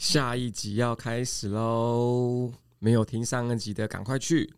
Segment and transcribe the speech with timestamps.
[0.00, 2.50] 下一集要开始喽！
[2.78, 4.50] 没有听上一集的，赶快去。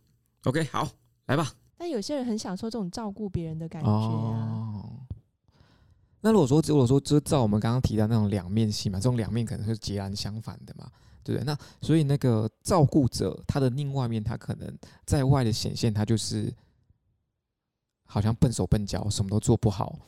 [0.45, 0.89] OK，好，
[1.27, 1.53] 来吧。
[1.77, 3.93] 但有些人很享受这种照顾别人的感觉啊。
[3.93, 4.91] 哦。
[6.21, 10.89] 那如果说，如果说，就照我们刚刚提到那种两面性嘛，这种两面可能是截然相反的嘛，
[11.25, 11.45] 对不对？
[11.45, 14.73] 那所以那个照顾者他的另外一面，他可能
[15.05, 16.55] 在外的显现，他就是
[18.05, 19.99] 好像笨手笨脚，什么都做不好，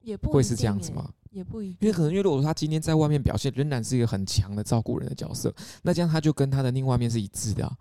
[0.00, 1.08] 也不会是这样子吗？
[1.30, 7.76] 也不一定，因为可能，因为如果说他今天在外面表现仍然是一个很强的照顾人的角色，那这样他就跟他的另外一面是一致的啊。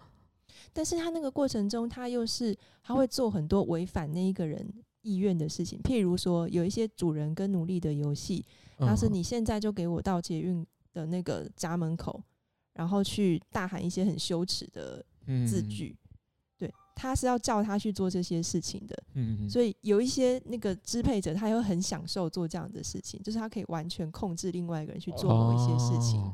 [0.73, 4.67] 但是他那个过程中，他又是他会做很多违反那一个人
[5.01, 8.45] 意愿的事情，譬如说有一些主人跟奴隶的游戏，
[8.77, 12.21] 他是你现在就给我到捷运的那个家门口，
[12.73, 15.03] 然后去大喊一些很羞耻的
[15.47, 15.95] 字句。
[15.99, 16.06] 嗯
[16.99, 26.19] 他是要叫他去做这些事情的，嗯，所以有一些那个支配者，他又很享受做这样的事情，就是他可以完全控制另外一个人去做某一些事情。
[26.19, 26.33] 哦，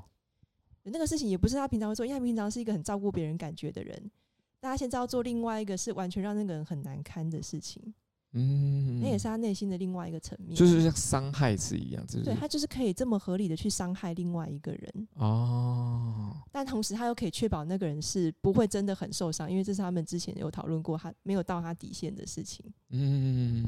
[0.83, 4.09] 那个事情也不是他平常会做，因为他平常是一个很照顾别人感觉的人，
[4.61, 7.93] 但他现在要做另外一个是完全让那个人很难堪的事情。
[8.33, 12.25] 嗯，那也是他内心的另外一个层面，就是像伤害是一样，就是？
[12.25, 15.07] 对他就是可以这么合理的去伤害另外一个人。
[15.15, 22.65] 哦，但同时他又可以确保那个人是不会真的很受伤，因为这是他们之前有讨论过，他没有到他底线的事情。
[22.89, 23.63] 嗯。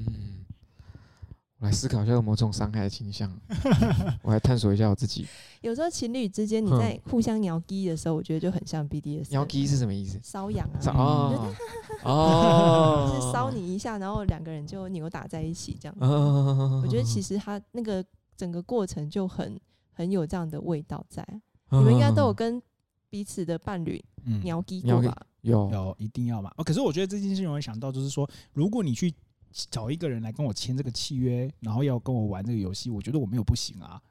[1.66, 3.32] 来思考一下有没有这种伤害的倾向，
[4.22, 5.28] 我来探索一下我自己。
[5.62, 9.30] 有时候情侣之间你在互相鸟鸡的时候，我觉得就很像 BDSM。
[9.32, 10.20] 鸟鸡是什么意思？
[10.20, 10.80] 瘙痒啊！
[10.94, 11.56] 哦
[12.06, 15.98] 哦，就是搔你一下，然后两个人就扭打在一起这样。
[16.00, 18.04] 哦，我觉得其实他那个
[18.38, 19.60] 整个过程就很
[19.92, 21.26] 很有这样的味道在。
[21.72, 22.62] 你们应该都有跟
[23.10, 24.04] 彼此的伴侣
[24.44, 25.16] 鸟鸡过吧？
[25.42, 26.52] 有有，一定要嘛。
[26.58, 29.12] 哦，可是我觉得这件事情我会想到，就是说，如果你去。
[29.70, 34.02] 找一个人来跟我签这个契约，然后要跟我玩这个游戏，我觉得我没有不行啊，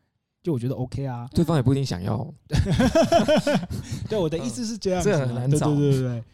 [0.42, 2.32] 就我觉得 OK 啊，对方也不一定想要。
[4.08, 6.24] 对，我的意思是这样子， 这很难找，对对对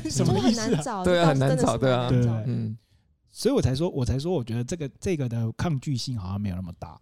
[0.00, 1.04] 对，什么意思啊？
[1.04, 2.74] 对啊，很难找，对啊，对，嗯，
[3.30, 6.98] 所以我才说，我才说，我觉得这个这个的抗拒性好像没有那么大，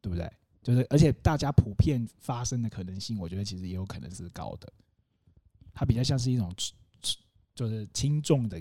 [0.00, 0.30] 对不对？
[0.62, 4.72] 就是而且大家普遍发生的可能性，我觉得其实也有可能是高的，
[5.74, 6.50] 它比较像是一种
[7.54, 8.58] 就是轻重的。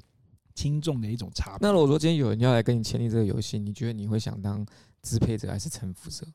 [0.57, 1.59] 轻重的一种差别。
[1.61, 4.65] 那如果说今天有人要来跟你签订这个游戏，你觉得你会想当
[5.03, 6.25] 支配者还是臣服者？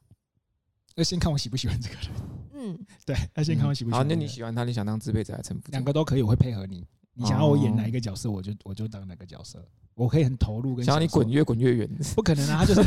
[0.94, 2.04] 要先看我喜不喜欢这个人。
[2.54, 4.04] 嗯， 对，要先看我喜不喜欢。
[4.04, 5.72] 好，那你喜欢他，你想当支配者还是臣服者？
[5.72, 6.86] 两个都可以，我会配合你。
[7.14, 9.62] 你想要我演哪一个角色，我就我就当哪个角色。
[9.94, 10.84] 我可以很投入跟。
[10.84, 11.90] 想要你滚越滚越远？
[12.14, 12.82] 不可能啊，他就是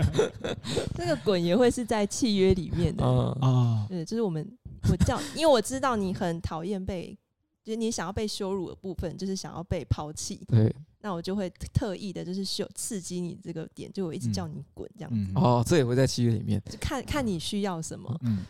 [0.96, 3.86] 这个滚也会是在契约里面的啊。
[3.88, 4.46] 对，就是我们
[4.90, 7.18] 我叫，因为我知道你很讨厌被。
[7.64, 10.38] 就是你想要被羞辱的部分，就是想要被抛弃。
[10.46, 10.70] 对，
[11.00, 15.32] 那我就会特意的，就是秀刺激你这个点，就我一直叫你滚这样子。
[15.34, 16.62] 哦，这也会在契约里面。
[16.70, 18.14] 就看看你需要什么。
[18.22, 18.44] 嗯，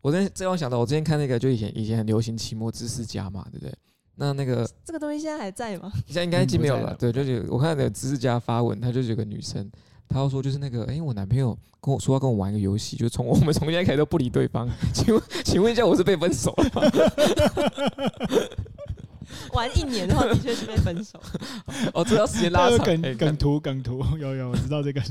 [0.00, 3.74] 我在这样想到，我之前看那个，就以前以前很流行期末知识家嘛，对不对？
[4.16, 5.92] 那那个这个东西现在还在吗？
[6.06, 6.94] 现在应该已经没有了。
[6.94, 9.70] 对，就是我看那个知识家发文，他就是有个女生。
[10.08, 14.68] 他要说就是那个，哎、欸，我男朋友跟我说要跟我玩一个游戏，就从我们从现在开始都不理对方。
[14.92, 16.82] 请问，请问一下，我是被分手了吗？
[19.52, 21.20] 玩一年的话，的确是被分手。
[21.94, 22.84] 哦，这要时间拉长。
[22.84, 25.02] 梗梗图梗图，有有，我知道这个。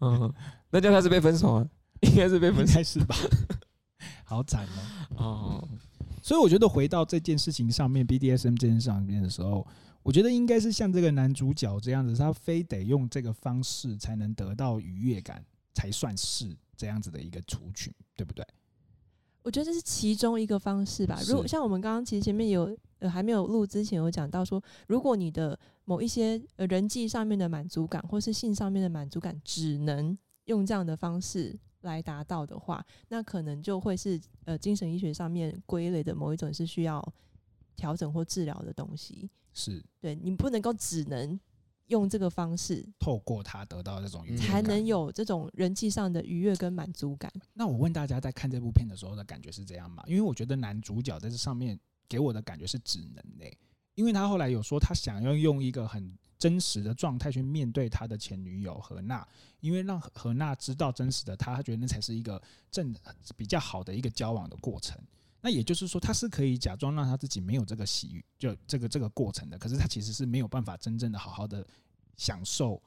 [0.00, 0.32] 嗯，
[0.70, 1.66] 那叫他是被分手啊？
[2.00, 3.14] 应该是被分手是吧？
[4.24, 4.64] 好惨
[5.16, 5.24] 哦。
[5.24, 5.68] 哦，
[6.22, 9.66] 所以我觉得回到这件事情上面，BDSM 这件事上面的时候。
[10.06, 15.44] 我觉得应该是像这个男主角这样子，他非得用这个方式才能得到愉悦感，
[15.74, 18.46] 才算是这样子的一个族群，对不对？
[19.42, 21.20] 我觉得这是其中一个方式吧。
[21.26, 37.04] 如果像我们刚刚其实前面有呃还没有录之前有讲到说，如果你的某一些呃人际上面的满足感，或是性上面的满足感，只能用这样的方式来达到的话，那可能就会是呃精神医学上面归类的某一种是需要
[37.76, 39.30] 调整或治疗的东西。
[39.52, 41.38] 是对，你不能够只能
[41.86, 47.32] 用这个方式，透过它得到这种愉悦，才能有这种人际上的愉悦跟满足感。
[47.54, 50.02] 那我问大家，在看这部片的时候的感觉是这样吗？
[50.06, 51.78] 因为我觉得男主角在这上面
[52.08, 53.56] 给我的感觉是只能的，
[53.94, 59.26] 因为他后来有说他想要用一个很真实的状态去面对他的前女友何娜，
[59.60, 62.94] 因为让何娜知道真实的他，他觉得那才是一个正
[63.36, 65.00] 比较好的一个交往的过程。
[65.46, 69.56] 那也就是说，他是可以假装让他自己没有这个喜悦，就这个这个过程的。
[69.56, 71.64] 可是他其实是没有办法真正的好好的
[72.16, 72.82] 享受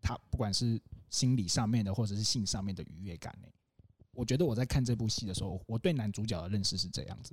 [0.00, 3.46] 他不管是心理上面的或者是性上面的愉悦感呢。
[4.10, 7.32] 我觉得我在看这部戏的时候，我对男主角的认识是这样子。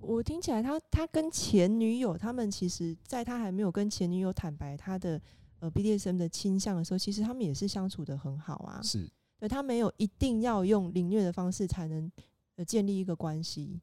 [0.00, 5.20] 我听起来他，他他跟前女友，他们其实在他还没有跟前女友坦白他的
[5.58, 8.80] 呃 BDSM 的倾向的时候，其实他们也是相处的很好啊。
[8.82, 9.06] 是。
[9.38, 12.10] 对，他没有一定要用凌虐的方式才能
[12.56, 13.80] 呃建立一个关系。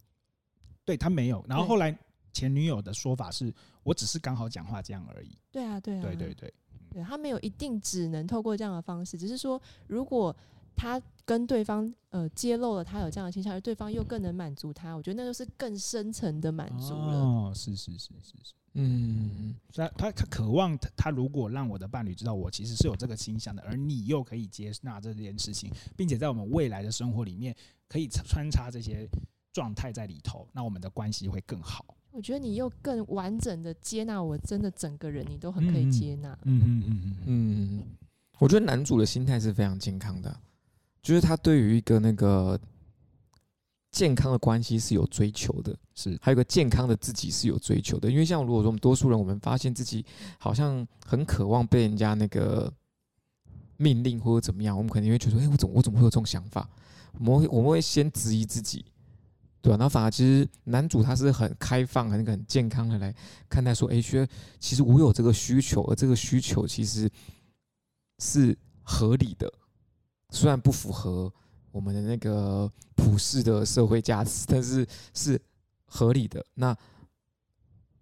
[0.86, 1.46] 对，他没有。
[1.48, 1.98] 然后后来
[2.34, 5.38] 前女友的说法是，我只是刚好讲话这样而已。
[5.52, 6.54] 对啊，对啊，对对对，
[6.90, 10.36] 对他没有一定只能透过这样的方式，只是说如果。
[10.76, 17.20] 他跟对方呃揭露了他有这样的倾向，而对方又更能满足他，我觉得那就是更深层的满足了。
[17.20, 27.56] 哦，是是是是是，嗯，所以他他渴望他他如果让我的伴侣知道我其实是有这个倾向的，而你又可以接纳这件事情，并且在我们未来的生活里面
[27.88, 29.08] 可以穿插这些
[29.52, 31.86] 状态在里头，那我们的关系会更好。
[32.12, 36.38] 我觉得你又更完整的接纳我，真的整个人你都很可以接纳。
[36.44, 37.84] 嗯嗯嗯嗯嗯，
[38.40, 40.40] 我觉得男主的心态是非常健康的。
[41.02, 42.60] 就是他对于一个那个
[43.92, 48.10] 健康的关系是有追求的，是还有个健康的自己是有追求的。
[48.10, 50.06] 因为像如果说我们多数人，我们发现自己
[50.38, 52.72] 好像很渴望被人家那个
[53.78, 56.70] 命令或者怎么样，我们肯定会觉得，哎，我怎我怎么会有这种想法？
[57.18, 58.86] 我们会我们会先质疑自己，
[59.62, 59.78] 对吧？
[59.78, 63.14] 然后反而其实男主他是很开放、很很健康的来
[63.50, 67.10] 看待说，哎，觉得其实我有这个需求，而这个需求其实
[68.20, 69.52] 是合理的。
[70.32, 71.34] 虽然不符合
[71.72, 75.42] 我们的那个普世的社会价值，但是是
[75.90, 76.46] 合理的。
[76.54, 76.76] 那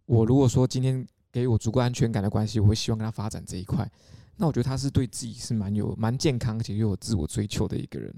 [0.06, 3.90] 我如果说今天给我足够安全感的关系，我会希望跟他发展这一块。
[4.36, 8.14] 那我觉得他是对自己是蛮有蛮健康，而且又有自我追求的一个人。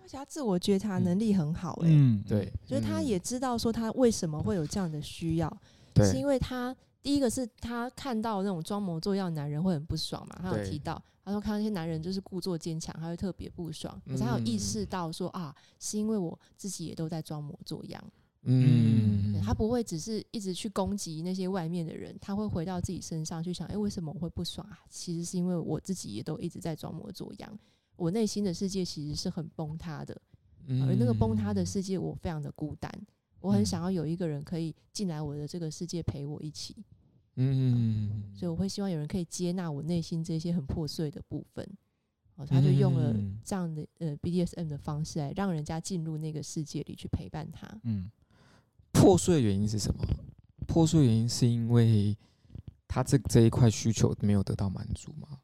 [0.00, 5.62] 而且他自我觉察能力很好，欸，嗯，对，就是他也知道说他为什么会有这样的需要，
[5.96, 11.00] 是因为他第一个是他看到那种装模作样的男人会很不爽嘛，他有提到。
[11.22, 14.00] 他说看到那些男人就是故作坚强，他会特别不爽。
[14.06, 18.02] 可是他有意识到说啊，是因为我自己也都在装模作样。
[18.42, 24.78] 嗯，他不会只是一直去攻击那些外面的人，他会回到自己身上去想：哎，为什么我会不爽啊？
[24.88, 27.58] 其实是因为我自己也都一直在装模作样。
[27.96, 30.18] 我内心的世界其实是很崩塌的，
[30.68, 32.90] 而那个崩塌的世界，我非常的孤单。
[33.40, 36.76] 我很想要有一个人可以进来我的这个世界陪我一起。
[37.36, 41.66] 嗯，所以我会希望有人可以接纳我内心这些很破碎的部分，
[42.36, 43.14] 哦，他就用了
[43.44, 47.66] 这样的呃 BDSM 的方式来让人家进入那个世界里去陪伴他。
[47.84, 48.10] 嗯，
[49.00, 50.04] 破碎的原因是什么？
[50.66, 52.16] 破碎原因是因为
[52.86, 55.40] 他这这一块需求没有得到满足吗？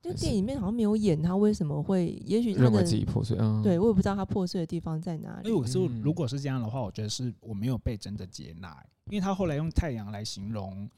[0.00, 3.36] 就电影里面好像没有演他为什么会，也许认为自己破碎。
[3.40, 5.48] 嗯，对，我也不知道他破碎的地方在哪里。
[5.48, 10.88] 因为我是如果是这样的话，我觉得是我没有被真的接纳，因为他后来用太阳来形容。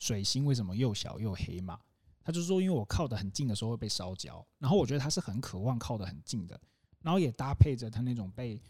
[0.00, 1.78] 水星为什么又小又黑嘛？
[2.22, 6.60] 他就说，因为我靠得很近的时候会被烧焦，然后我觉得他是很渴望靠得很近的，
[7.00, 8.60] 然后也搭配着他那种被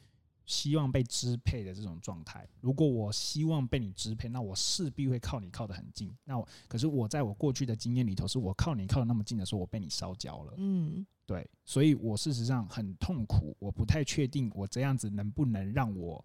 [0.46, 2.46] 希望被支配的这种状态。
[2.60, 6.14] 如果我希望被你支配，那我势必会靠你靠得很近。
[6.24, 10.54] 那我可是我在我过去的经验里头，是我靠你靠得那么近的时候，我被你烧焦了。
[10.56, 16.24] 嗯，对，所以我事实上很痛苦，我不太确定我这样子能不能让我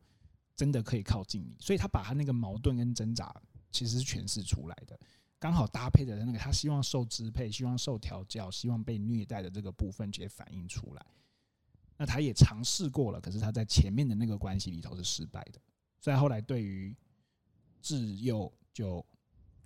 [0.56, 1.56] 真的可以靠近你。
[1.60, 3.33] 所以他把他那个矛盾跟挣扎。
[3.72, 5.00] 其实是诠释出来的，
[5.38, 11.06] 刚好搭配的那个他希望受支配、希望受调教、希望被虐待的这个部分，直接反映出来。
[12.00, 15.60] 那他也尝试过了，可是他在前面的那个关系里头是失败的，
[16.00, 16.96] 所以后来对于
[17.81, 19.06] 智佑就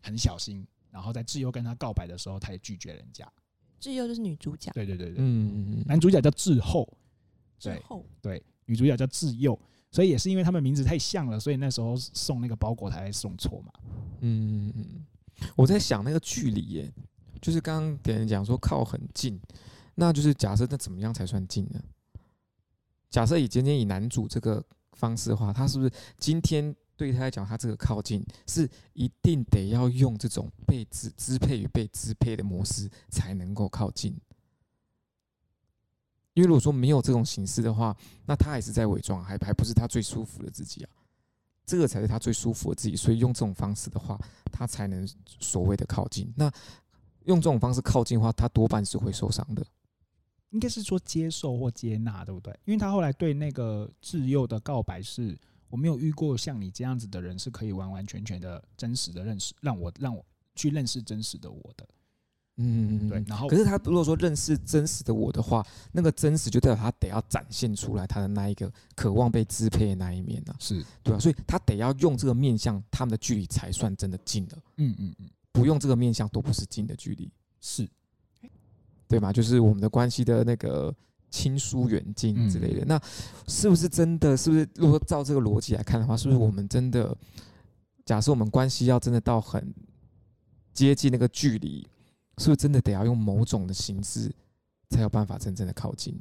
[0.01, 3.31] 很小心，然后在智佑跟他告白的时候，他也拒绝人家。
[3.79, 6.91] 智佑就是女主角，对对对对，嗯嗯嗯，男主角叫智后，
[7.59, 9.57] 智厚，对，女主角叫智佑。
[9.91, 13.71] 所以也是因为他们名字太像了，所以那时候送那个包裹才会送错嘛。
[14.21, 15.05] 嗯，
[15.55, 16.91] 我在想那个距离耶，
[17.39, 19.39] 就是刚刚给人讲说靠很近，
[19.93, 21.79] 那就是假设那怎么样才算近呢？
[23.13, 24.61] 假设以今天以男主这个
[24.93, 34.19] 方式的话，他是不是今天对他来讲，他这个靠近是一定得要用这种被支支配与被支配的模式才能够靠近？
[36.33, 40.89] 因为如果说没有这种形式的话，那他还是在伪装，还还不是他最舒服的自己啊。
[41.67, 44.19] 这个才是他最舒服的自己，所以用这种方式的话，
[44.51, 45.07] 他才能
[45.39, 46.33] 所谓的靠近。
[46.35, 46.51] 那
[47.25, 49.63] 用这种方式靠近的话，他多半是会受伤的。
[50.53, 52.57] 应该是说接受或接纳，对不对？
[52.65, 60.23] 因为他后来对那个智幼的告白是：我没有遇过像你这样子的人，是可以完完全全的真实的认识，让我让我
[60.55, 61.87] 去认识真实的我的。
[62.57, 63.23] 嗯，对。
[63.27, 70.61] 然后，可是他如果说认识真实的我的话，那个真实就代表他得要展现出来他的那一个渴望被支配的那一面呢、啊？
[70.61, 74.57] 是对啊，所以他得要用这个面向，他们的距离才算真的近了。
[74.77, 77.89] 嗯嗯嗯，不用这个面向都不是近的距离，是，
[79.13, 79.31] 对吗？
[79.31, 80.91] 就是我们的关系的那个
[81.29, 82.83] 亲疏远近之类的。
[82.83, 82.99] 那
[83.47, 84.35] 是不是真的？
[84.35, 87.15] 是不是如果照这个逻辑来看的话，是不是我们真的
[88.05, 89.71] 假设我们关系要真的到很
[90.73, 91.87] 接近那个距离？
[92.39, 94.33] 是不是真的得要用某种的形式，
[94.89, 96.19] 才有办法真正的靠近？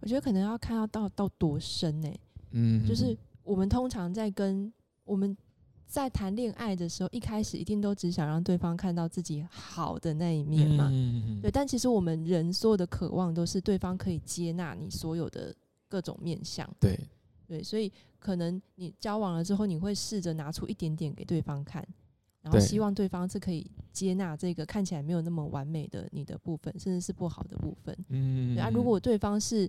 [0.00, 2.20] 我觉得可能要看到到到多深呢、欸？
[2.50, 4.70] 嗯，就是我们通常在跟
[5.04, 5.34] 我们
[5.90, 10.88] 在谈恋爱的时候，一开始一定都只想让对方看到自己好的那一面嘛。
[10.92, 15.52] 嗯、对，但其实我们人所有的渴望都是对方可以接纳你所有的
[15.88, 16.64] 各种面相。
[16.78, 16.96] 对
[17.48, 21.84] 对，所以可能你交往了之后，你会试着拿出一点点给对方看，
[22.40, 27.96] 然后希望对方是可以接纳这个看起来没有那么完美的你的部分，甚至是不好的部分。
[28.10, 29.68] 嗯，对啊，如果对方是。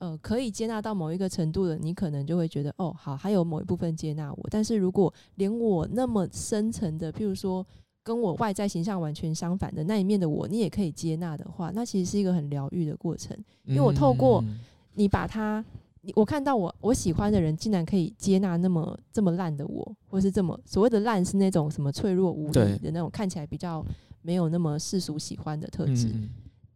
[0.00, 4.48] 呃，可以接纳到某一个程度的，你可能就会觉得，哦，好，还有某一部分接纳我。
[4.50, 7.64] 但是如果连我那么深层的，譬如说
[8.02, 13.36] 跟我外在形象完全相反的那一面的我，你也可以接纳的话，那其实是一个很疗愈的过程。
[13.64, 14.42] 因为我透过
[14.94, 15.62] 你把它，
[16.00, 23.84] 你我看到我我喜欢的人，竟然可以接纳那么这么烂的我，或是这么所谓的烂是那种什么脆弱无力的那种，看起来比较
[24.22, 26.08] 没有那么世俗喜欢的特质。
[26.08, 26.30] 嗯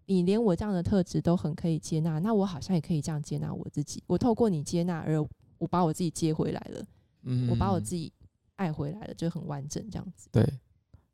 [0.07, 4.03] 你连我这样的特质都很可以接纳，那我好像也可以这样接纳我自己。
[4.07, 5.19] 我透过你接纳，而
[5.59, 6.85] 我把我自己接回来了，
[7.23, 8.13] 嗯，我把我自己
[8.57, 10.29] 爱回来了，就很完整这样子。
[10.31, 10.47] 对，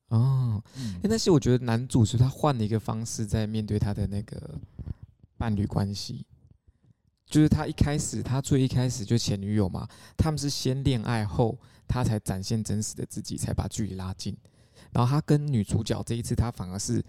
[0.08, 0.60] 哦，
[1.02, 4.58] 但是我觉得男主是他换了一个方式在面对他的那个
[5.36, 6.26] 伴侣关系，
[7.26, 11.56] 就是他一开始，他最一开始就前女友嘛，他们是先恋爱后，
[11.86, 14.36] 他才展现真实的自己，才把距离拉近。
[14.90, 17.04] 然后他跟女主角这一次，他反而是。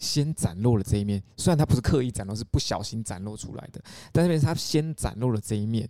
[0.00, 3.80] 先展露了这一面，虽然他不是刻意展露，是不小心展露出来的，
[4.10, 5.88] 但是他先展露了这一面，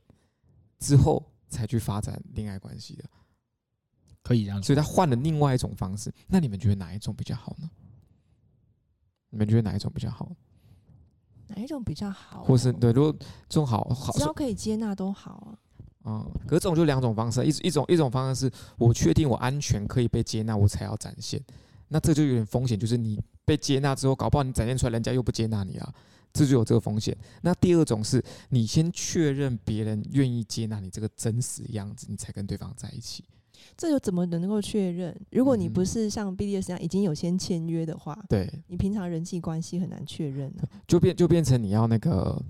[0.79, 3.05] 之后才去发展恋爱关系的，
[4.23, 4.63] 可以这样。
[4.63, 6.13] 所以他换了另外一种方式。
[6.27, 7.71] 那你们觉得哪一种比较好呢？
[9.31, 10.31] 你们觉得哪一种比较好？
[11.47, 12.43] 哪一种比较好？
[12.43, 13.13] 或是对，如果
[13.49, 15.59] 这种好好，只要可以接纳都好啊。
[16.05, 21.41] 嗯，可是这种就两种方式，一一种一种方式是我确定我安全可以被接纳，我才要展现。
[21.89, 25.93] 那这就有点风险，就是你被接纳之后，搞不好你展现出来，人家又不接纳你啊，
[26.33, 27.17] 这就有这个风险。
[27.43, 33.25] 那第二种是你先确认别人愿意接纳你这个真实样子，你才跟对方在一起。
[33.77, 35.21] 这又怎么能够确认？
[35.33, 40.63] 如果你不是像 BDS 这样已经有先签约的话，对，你平常人际关系很难确认啊。
[40.87, 42.41] 就变就变成你要那个，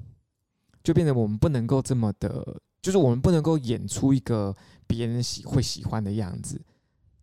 [0.84, 4.54] 就变成我们不能够这么的，就是我们不能够演出一个
[4.86, 6.60] 别人喜会喜欢的样子。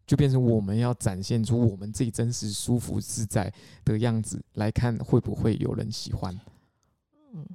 [0.08, 6.34] 就变成我们要展现出我们自己真实、舒服、自在的样子来看，会不会有人喜欢？
[7.34, 7.46] 嗯，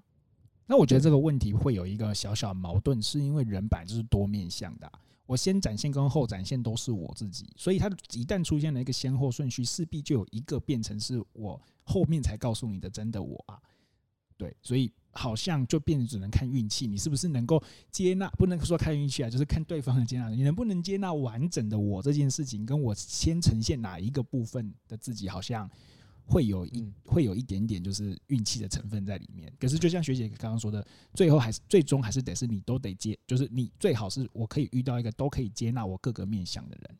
[0.66, 4.92] 那我觉得这个问题会有一个小小矛盾，是因为人本来就是多面向的啊。
[5.25, 13.59] 我先展现跟后展现都是我自己，所以它一旦出现了一个先后顺序，势必就有一个变成是我后面才告诉你的真的我啊。
[14.37, 14.92] 对，所以。
[15.14, 18.28] 好像就变成只能看运气，你是不是能够接纳？
[18.31, 20.28] 不能说看运气啊，就是看对方的接纳。
[20.31, 25.71] 你能不能接纳完整的我这件事情，跟我先呈现哪一个部分的自己，好像
[26.25, 29.52] 会有一会有一点点就是运气的成分在里面。
[29.61, 36.97] 可是就像学姐刚刚说的，最后还是最终还是得是你都得接，就是你最好是我可以遇到一个都可以接纳我各个面向的人。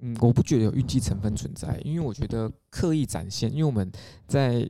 [0.00, 3.90] 嗯，我不觉得有运气成分存在，因为我觉得刻意展现，因为我们
[4.26, 4.68] 在。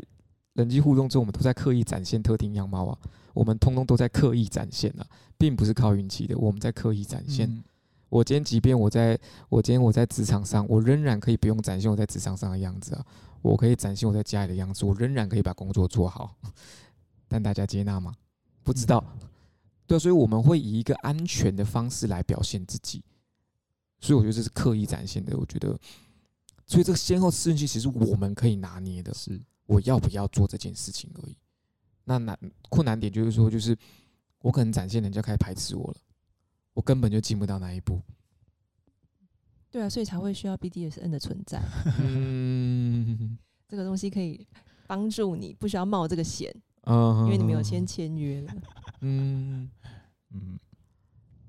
[0.58, 2.98] 人际互动中，我们都在刻意展现特定样貌啊，
[3.32, 5.06] 我们通通都在刻意展现啊，
[5.38, 6.36] 并不是靠运气的。
[6.36, 7.48] 我们在刻意展现。
[7.48, 7.62] 嗯、
[8.08, 9.16] 我今天，即便我在
[9.48, 13.06] 我今天我在职场上，我仍然可以不用展现我在职场上的样子啊，
[13.40, 16.34] 我可以展现我在家里的样子，我仍然可以把工作做好。
[17.28, 18.12] 但大家接纳吗？
[18.64, 19.04] 不知道。
[19.20, 19.28] 嗯、
[19.86, 23.00] 对，所以我们会以一个安全的方式来表现自己。
[24.00, 25.38] 所以我觉得这是刻意展现的。
[25.38, 25.78] 我觉得，
[26.66, 29.14] 所以这个先后顺序其实我们可以拿捏的。
[29.14, 29.40] 是。
[29.68, 31.36] 我要不要做这件事情而已。
[32.04, 32.38] 那难
[32.70, 33.76] 困难点就是说，就是
[34.40, 35.96] 我可能展现人家开始排斥我了，
[36.72, 38.00] 我根本就进不到那一步。
[39.70, 41.60] 对啊，所以才会需要 BDSN 的存在。
[42.00, 43.36] 嗯，
[43.68, 44.46] 这个东西可以
[44.86, 46.50] 帮助你，不需要冒这个险。
[46.84, 48.52] 嗯，因为你没有先签约了。
[49.02, 49.70] 嗯
[50.32, 50.58] 嗯，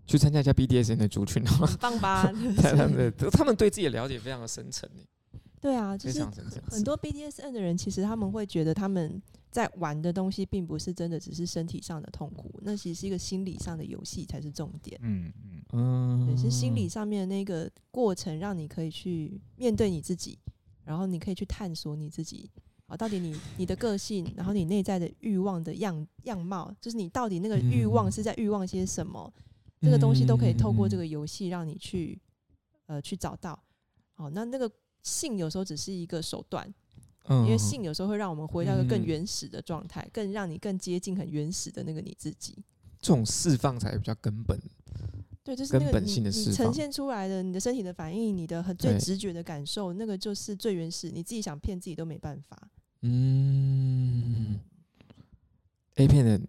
[0.06, 2.24] 去参加一下 BDSN 的族群，很棒吧？
[2.60, 4.90] 他们他们对自己的了解非常的深沉。
[5.62, 6.24] 对啊，就是
[6.70, 14.98] 很多 BDSN 的人，其实他们会觉得他们在玩的东西，并不是真的只是身体上的痛苦，那其实是一个心理上的游戏才是重点。
[15.04, 15.34] 嗯
[15.74, 20.40] 嗯嗯，是心理上面的那个过程，让你可以去面对你自己，
[20.86, 22.50] 然后你可以去探索你自己
[22.88, 29.30] 啊，到底你你的个性，然后你内在的欲望的样样貌，就是你到底那个欲望是在欲望些什么，
[29.82, 32.18] 这个东西都可以透过这个游戏让你去
[32.86, 33.62] 呃去找到。
[34.14, 34.72] 好，那那个。
[35.04, 36.72] 性有时候只是一个手段，
[37.28, 42.64] 因为性有时候会让我们回到一个更原始的状态，更让你更接近很原始的那个你自己。
[43.00, 44.60] 这种释放才比较根本，
[45.44, 52.70] 对，就是那个根本性的释放，呈现出来的你的身体的反应，你的很最直觉的感受，那个就是最原始，你自己想骗自己都没办法。
[53.02, 54.60] 嗯
[55.96, 56.42] ，A 片的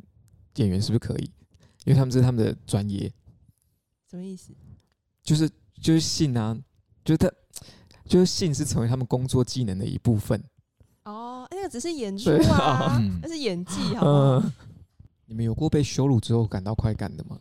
[0.57, 1.31] 演员是不是可以？
[1.85, 3.13] 因为他们这是他们的专业。
[4.11, 4.53] 什么意思？
[5.23, 5.49] 就是
[5.81, 6.59] 就是性啊，
[7.05, 7.31] 就是他
[8.11, 10.43] 就是性是成为他们工作技能的一部分。
[11.05, 14.41] 哦，那个只是演出啊，那是演技，好不好？
[14.41, 14.53] 嗯，
[15.27, 17.39] 你们有过被羞辱之后感到快感的吗？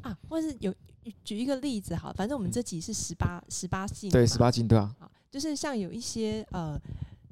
[0.00, 0.74] 啊，或是有
[1.22, 4.90] 举一个例子好，反正我们这集是十八十八禁，对，十八禁对啊。
[5.30, 6.80] 就是像有一些呃。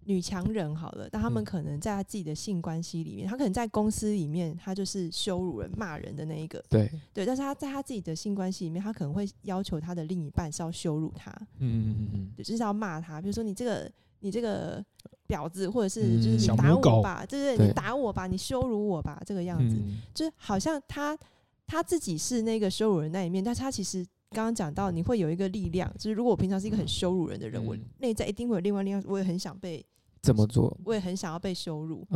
[0.06, 6.62] 女强人好了，但他们可能在他自己的性关系里面，他可能在公司里面，他就是羞辱人、骂人的那一个。
[6.68, 6.90] 对。
[7.12, 11.30] 对，但是他在他自己的性关系里面，他可能会要求他的另一半是要羞辱他。
[11.58, 14.84] 嗯嗯嗯嗯，就是要骂他，比如说你这个你这个
[15.26, 19.76] 婊子，或者是就是你打我吧，就是你打我吧，你羞辱我吧，这个样子，
[20.12, 21.18] 就是好像他
[21.66, 29.82] 他自己是那个羞辱人那一面，但是他其实刚刚讲到，你会有一个力量，就是如果我平常是一个很羞辱人的人，我内在一定会有另外力量，我也很想被。
[30.24, 30.74] 怎么做？
[30.82, 32.06] 我也很想要被羞辱。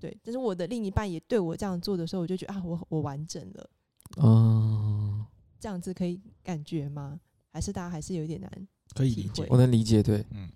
[0.00, 3.70] 对，但是我的另一半也对我这样做的时候，我就觉得啊，我我完整了。
[4.16, 5.24] 哦，
[5.60, 7.20] 这样子可以感觉吗？
[7.52, 8.68] 还是大家还是有点难？
[8.92, 10.02] 可以理解，我能理解。
[10.02, 10.50] 对，嗯，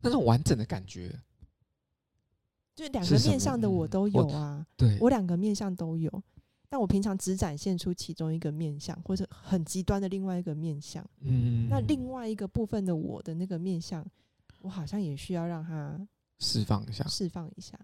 [0.00, 1.16] 那种完整的感觉，
[2.74, 4.66] 就两个面向的我都有啊。
[4.76, 6.10] 对，我两个面向都有，
[6.68, 11.08] 但我平常只展现出其中一个面向，或者很极端的另外一个面向。
[11.20, 14.04] 嗯，那另外一个部分的我的那个面向。
[14.62, 16.00] 我好像也需要让他
[16.38, 17.78] 释放一下，释放一下。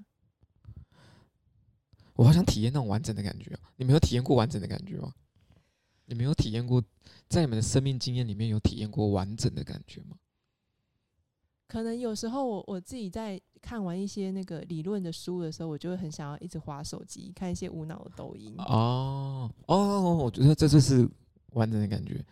[2.14, 3.56] 我好想体验那种完整的感觉。
[3.76, 5.12] 你没有体验过完整的感觉吗？
[6.06, 6.82] 你没有体验过，
[7.28, 10.16] 在你们的生命经验里面有体验过完整的感觉吗？
[11.66, 18.54] 可能有时候我我自己在看完一些那个理论的书的时候，我就会很想要一直划手机，看一些无脑的抖音。
[18.56, 21.06] 哦哦，我觉得这就是
[21.52, 22.25] 完整的感觉。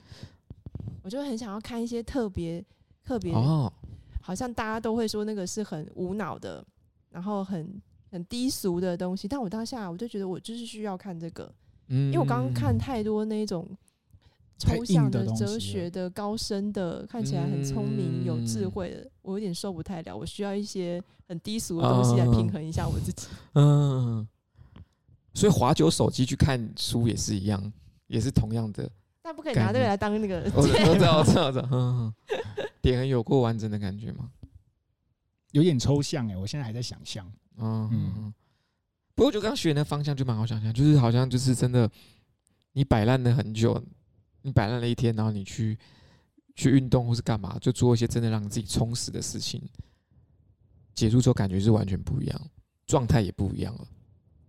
[1.02, 2.64] 我就很想要看一些特别
[3.04, 3.70] 特别哦。
[4.26, 6.64] 好像大家都会说那个是很无脑的，
[7.10, 7.80] 然后很
[8.10, 11.48] 很低俗的东西，但我当下我就觉得我就是需要看这个，
[11.86, 13.64] 嗯，因为我刚刚看太多那种
[14.58, 23.28] 抽象的哲学的高深的，看起来很聪明有智慧的，我有点受不太了，我需要一些很低俗的东西来平衡一下我自己。
[23.54, 24.26] 嗯，
[25.34, 27.72] 所以划九手机去看书也是一样，
[28.08, 28.90] 也是同样的。
[29.22, 30.50] 但不可以拿这个来当那个？
[30.52, 31.68] 我知道，我知道，我知道。
[31.70, 32.14] 嗯嗯。
[32.90, 34.30] 点很有过完整的感觉吗？
[35.52, 37.30] 有点抽象哎，我现在还在想象。
[37.56, 38.34] 嗯嗯。
[39.14, 41.90] 不过就刚学的方向就蛮好想象，就是好像就是真的，
[42.72, 43.82] 你摆烂了很久，
[44.42, 45.78] 你摆烂了一天，然后你去
[46.54, 49.62] 去运动或是干嘛，就做一些真的让你自己充实的事情，
[50.94, 52.50] 结束之后感觉是完全不一样，
[52.86, 53.88] 状态也不一样了。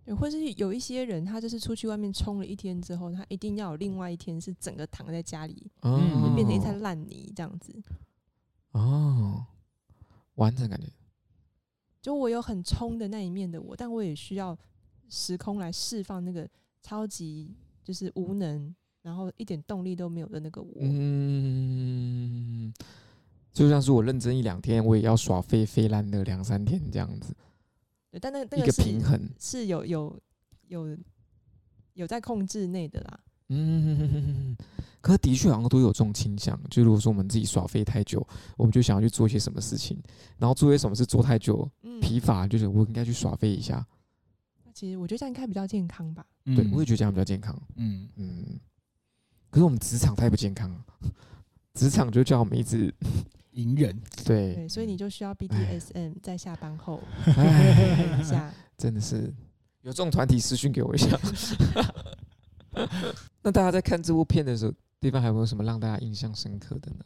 [0.04, 7.74] 对或是有一些人，他就是出去外面冲了一天之后，他一定要有另外一天是整个躺在家里，嗯，变成一滩烂泥这样子。
[8.78, 9.44] 哦，
[10.36, 10.86] 完整感觉。
[12.00, 14.56] 就我有很冲的那一面的我，但我也需要
[15.08, 16.48] 时空来释放那个
[16.80, 20.72] 超级就是无能，然后一点动力都没有的那个我。
[20.80, 22.72] 嗯，
[23.52, 27.34] 就像是我认真一两天，我也要耍废废烂的两三天这样子。
[28.10, 30.18] 对，但那那个平衡是有有
[30.68, 30.96] 有
[31.94, 33.20] 有在控制内的啦。
[33.48, 34.56] 嗯，
[35.00, 36.58] 可是的确好像都有这种倾向。
[36.70, 39.98] 就如果说我们自己耍废太久，我们就想要去做一些什么事情，
[40.36, 41.68] 然后做些什么事做太久，
[42.00, 43.86] 疲乏，就是我应该去耍废一下。
[44.74, 46.24] 其实我觉得这样应该比较健康吧。
[46.44, 47.56] 对，我也觉得这样比较健康。
[47.76, 48.60] 嗯嗯。
[49.50, 50.84] 可是我们职场太不健康了，
[51.74, 52.94] 职场就叫我们一直。
[53.52, 59.34] 隐忍， 对，对，所以你就需要 BDSM 在下班后一下，真的是
[59.80, 61.18] 有这种团体私讯给我一下。
[63.42, 67.04] 那大家在看这部片的时候，地方还有没有什么让大家印象深刻的呢？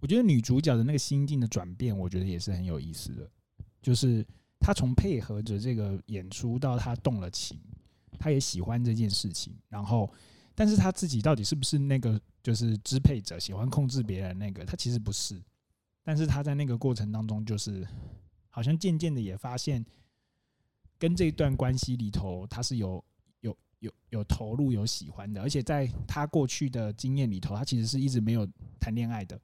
[0.00, 3.30] 我觉得女主角的那个心境的转变，我觉得也是很有意思的。
[3.82, 4.26] 就是
[4.58, 7.60] 她从配合着这个演出到她动了情，
[8.18, 10.12] 她也喜欢这件事情，然后。
[10.52, 14.62] 但是她自己到底是不是那个就是支配者，喜欢控制别人那个？
[14.62, 15.40] 她其实不是。
[16.02, 17.86] 但是她在那个过程当中，就是
[18.50, 19.82] 好像渐渐的也发现，
[21.00, 23.04] 跟这一段关系里头，他是有
[23.40, 25.42] 有有有投入、有喜欢的。
[25.42, 28.46] 而且在他过去的经验里头，他其实是一直没有
[28.78, 29.40] 谈恋爱的。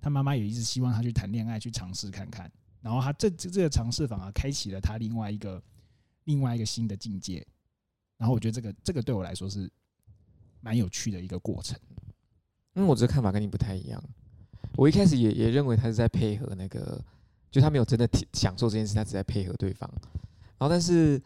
[0.00, 2.48] 他妈妈也一直希望他去谈恋爱，去尝试看看。
[2.80, 5.60] 然后他这这这个尝试反而开启了他另外一个
[6.24, 7.44] 另外一个新的境界。
[8.16, 9.68] 然后我觉得这个这个对我来说是。
[10.60, 11.78] 蛮有趣的一个过程，
[12.74, 14.04] 因为我这个看法跟你不太一样。
[14.74, 17.00] 我一开始也也认为他是在配合那个，
[17.48, 19.88] 就他没有真的享受这件事，他只在配合对方。
[20.58, 21.20] 然后，但是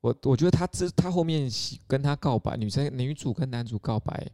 [0.00, 1.50] 我我觉得他这他后面
[1.86, 4.26] 跟他告白，女生女主跟男主告白，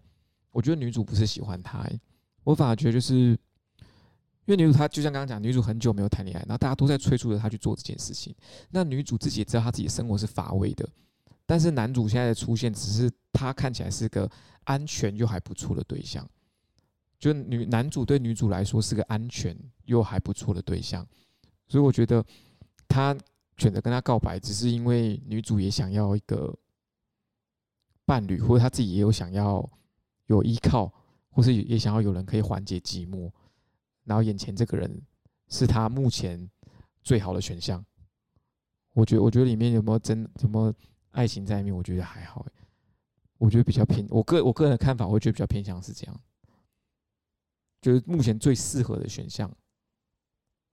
[0.50, 1.84] 我觉得女主不是喜欢他，
[2.44, 3.14] 我反而觉得就是
[4.44, 8.34] 因为女主她就像刚刚讲，女主很久没有谈恋爱，然后大家都在催促着她去做这件事情。
[8.70, 10.88] 那女主自己也知道她自己的生活是乏味的，
[11.46, 14.30] 但是男主现在的出现，只是他看起来是个
[14.64, 16.28] 安全又还不错的对象。
[17.18, 21.06] 就女男主对女主来说是个安全又还不错的对象，
[21.68, 22.24] 所以我觉得
[22.88, 23.16] 他
[23.56, 26.56] 选择跟他告白，只是因为女主也想要一个
[28.04, 29.68] 伴侣，或者他自己也有想要
[30.26, 30.92] 有依靠，
[31.30, 33.30] 或是也想要有人可以缓解寂寞。
[34.04, 35.00] 然后眼前这个人
[35.48, 36.50] 是他目前
[37.02, 37.84] 最好的选项。
[38.92, 40.74] 我觉得，我觉得里面有没有真有没有
[41.12, 41.74] 爱情在里面？
[41.74, 42.44] 我觉得还好。
[43.38, 46.20] 我觉得比较偏，我个我个人的看法，我觉得比较偏向是这样。
[47.80, 49.50] 就是目前最适合的选项。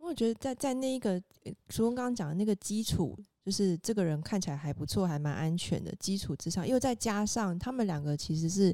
[0.09, 1.21] 我觉得在在那一个，
[1.69, 8.73] 淑峰刚刚讲的那个基础，就是这个人看起来还不错，还蛮安全的基础之上，又再加上他们两个其实是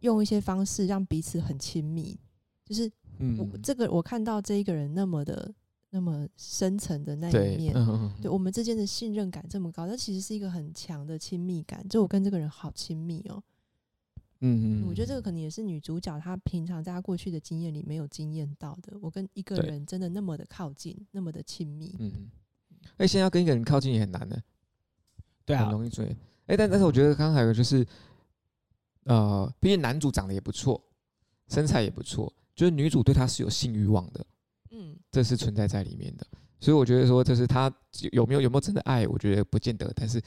[0.00, 2.18] 用一些方式让彼此很亲密。
[2.66, 2.90] 就是，
[3.38, 5.50] 我这个我看到这一个人那么的
[5.90, 7.74] 那么深层的那一面，
[8.20, 11.82] 对我们之间的信任感这么高，那其实是一个很强的亲密感。
[11.88, 13.42] 就我跟这个人好亲密哦。
[14.40, 18.96] 嗯嗯，我觉得这个可能也是女主角她平常在她过去的经验里没有经验到的。
[19.00, 21.96] 我跟一个人真的那么的靠近，那么的亲密。
[21.98, 22.30] 嗯嗯，
[22.98, 24.40] 哎，现在要跟一个人靠近也很难的。
[25.44, 26.06] 对啊，很容易追。
[26.46, 27.84] 哎，但但是我觉得刚刚还有就是，
[29.04, 30.80] 呃，毕竟男主长得也不错，
[31.48, 34.24] 身材也不错，就是女主对他是有性欲望的。
[34.70, 36.24] 嗯，这是存在在里面的。
[36.60, 37.72] 所以我觉得说，就是他
[38.12, 39.92] 有没有有没有真的爱，我觉得不见得。
[39.96, 40.22] 但是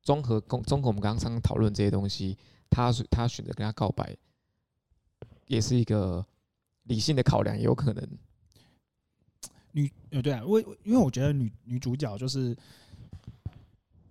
[0.00, 2.38] 综合综综合我们刚刚讨论这些东西。
[2.72, 4.16] 他他选择跟他告白，
[5.46, 6.26] 也是一个
[6.84, 8.08] 理性的考量，也有可能。
[9.72, 12.56] 女呃对啊，我因为我觉得女女主角就是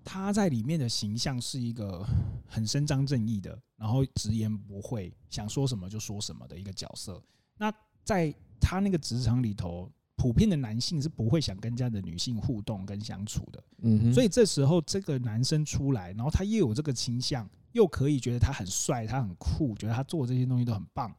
[0.03, 2.05] 她在里面的形象是一个
[2.47, 7.21] 很伸张正义的，然后直言不讳，想说什么就说什么的一个角色。
[7.57, 13.63] 那在她那个职场里头，普遍的男性是不会想跟这样的女性互动跟相处的。
[13.83, 17.49] 嗯哼，所以这时候这个男生出来，然后他又有这个倾向。
[17.73, 21.13] 又可以觉得他很帅，他很酷，觉得他做这些东西都很棒。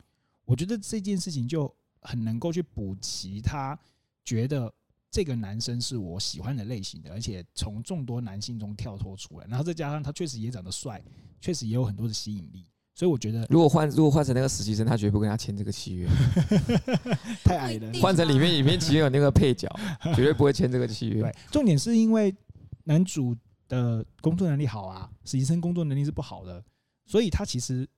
[0.44, 3.78] 我觉得这件事情就很能够去补齐他
[4.24, 4.72] 觉得
[5.10, 11.02] 这个男生是我喜欢的类型的，而且从众多男性中跳脱出来，然后再加上他确实也长得帅，
[11.40, 12.66] 确实也有很多的吸引力。
[12.94, 16.06] 所以我觉得，如果换如果换成那个实习生，他绝对不跟他签这个契约，
[17.42, 17.90] 太矮了。
[18.00, 19.68] 换成里面里面其实有那个配角，
[20.14, 21.22] 绝对不会签这个契约。
[21.22, 22.34] 对，重点是因为
[22.84, 23.34] 男主。
[23.72, 26.62] 的工作能力好啊，实习生工作能力是不好的，
[27.06, 27.88] 所以他其实，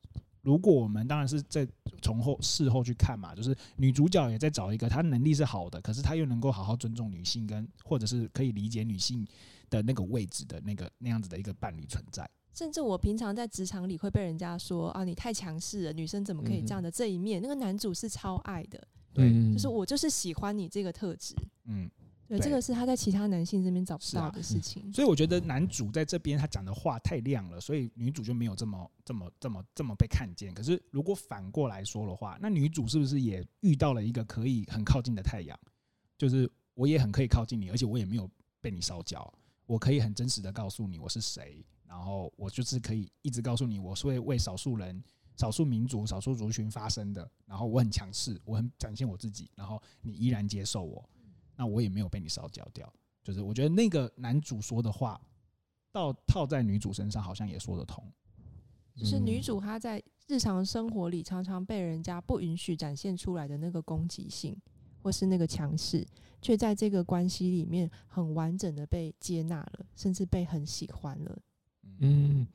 [0.43, 1.67] 如果我们当然是在
[2.01, 9.27] 从后事后去看嘛，就是女主角也在找一个她能力是好的，可是她又能够好好尊重女性跟或者是可以理解女性
[9.69, 12.29] 的那个位置的那个那样子的一个伴侣存在。
[12.55, 16.89] 甚至我平常在职场里会被人家说啊，你太强势了，女生怎么可以这样的？
[16.89, 18.81] 这一面，那个男主是超爱的，
[19.13, 21.35] 对，就是我就是喜欢你这个特质，
[21.65, 21.91] 嗯。
[22.39, 24.83] 对，这个是他在其他男性这边找不到的事情。
[24.83, 30.53] 啊嗯，所以我觉得男主在这边他讲的话太亮了，所以女主就没有这么这么这么这么被看见。
[30.55, 35.59] 可是如果反过来说的话，那女主是不是也遇到了一个可以很靠近的太阳？
[36.17, 39.33] 就是我也很可以靠近你，而且我也没有被你烧焦，
[39.67, 45.03] 我可以很真实的告诉你我是谁，然后我就是可以一直告诉你我是为为少数人、
[45.37, 51.09] 少数民族、少数族群发声的，然后我很强势，我很展现我自己，然后你依然接受我。
[51.57, 55.21] 那我也没有被你烧焦掉，就是我觉得那个男主说的话，
[55.93, 58.05] 到套在女主身上好像也说得通。
[58.97, 64.57] 就是女主她在日常生活里常常被人家不允许展现出来的那个攻击性，
[65.03, 66.07] 或是那个强势，
[66.41, 71.39] 却在这个关系里面很完整的被接纳了，甚至被很喜欢了。
[71.99, 72.47] 嗯，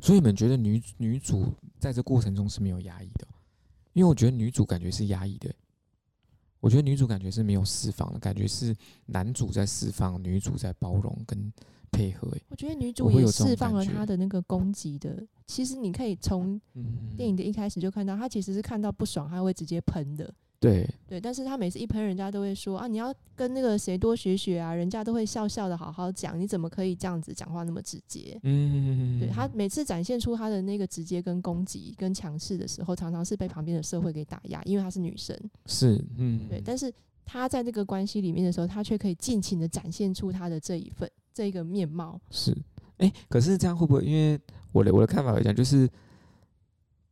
[0.00, 3.26] 所以你们觉得女女主在这过程中是没有压抑的？
[3.92, 5.52] 因为我觉得女主感觉是压抑的。
[6.60, 11.52] 我觉得女主感觉是没有释放的，感觉是男主在释放，女主在包容跟
[11.90, 12.28] 配合。
[12.36, 15.26] 哎，我觉得女主也释放了她的那个攻击的。
[15.46, 16.60] 其实你可以从
[17.16, 20.32] 电影的一开始就看到，她其实是看到不爽，她会直接喷的。
[20.60, 28.38] 对对，但是他每次一喷，人家都会说啊，你要跟那个谁多学学啊，人家都会笑笑的好好讲，你怎么可以这样子讲话那么直接？
[28.42, 35.34] 嗯，对，他每次展现出他的那个直接跟攻击跟强势的时候，常常是被旁边的社会给打压，因为她是女生。
[35.64, 36.92] 是，嗯，对，但是
[37.24, 42.20] 他在这个关系里面的时候，他却可以尽情的展现出他的这一份这一个面貌。
[42.30, 42.52] 是，
[42.98, 44.04] 哎、欸，可是这样会不会？
[44.04, 44.38] 因为
[44.72, 45.88] 我的我的看法来讲，就是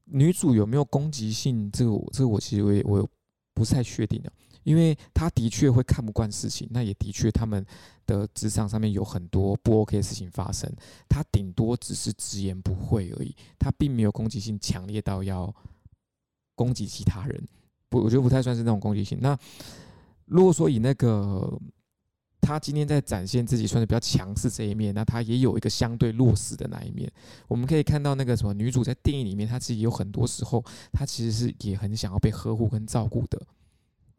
[0.05, 1.71] 女主有没有攻击性？
[1.71, 3.09] 这个我这个我其实我也我有。
[3.59, 7.67] 不是太确定的，因为他的确会看不惯事情，那也的确他们
[8.07, 10.73] 的职场上面有很多不 OK 的事情发生，
[11.09, 15.53] 他顶多只是直言不讳而已，他并没有攻击性强烈到要
[16.55, 17.49] 攻击其他人，
[17.89, 19.19] 不，我觉得不太算是那种攻击性。
[19.21, 19.37] 那
[20.27, 21.59] 如果说以那个
[22.41, 27.11] 他今天在展现自己算是比较强势这一面，那他也有一个相对弱势的那一面。
[27.47, 33.41] 我们可以看到那个什么女主在电影里面，她其实有很多时候，她其实是也很想要被呵护跟照顾的，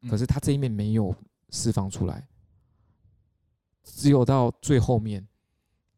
[0.10, 1.16] 可是她这一面没有
[1.50, 2.28] 释放出来，
[3.84, 5.28] 只有到最后面，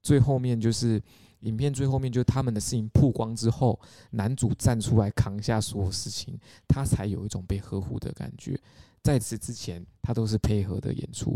[0.01, 1.01] 最后面就是。
[1.41, 3.81] 影片最后面，就是他们的事情曝光之后，
[4.11, 8.55] 男主站出来扛下所有事情，他才有一种被呵护的感觉。
[9.01, 11.35] 在此之前，他都是配合的演出。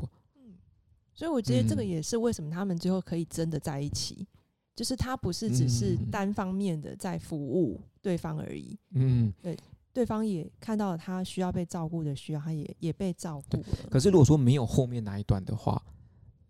[1.15, 4.28] 嗯，所以我觉得这个也是为什么他们最后可以真的在一起，嗯、
[4.75, 8.78] 就是他不是只是单方面的在服务对方而已。
[8.91, 9.58] 嗯，对，
[9.93, 13.63] 对方也看到了他需要被照顾的需要，他也也被照顾了。
[13.89, 15.82] 可是如果说没有后面那一段的话，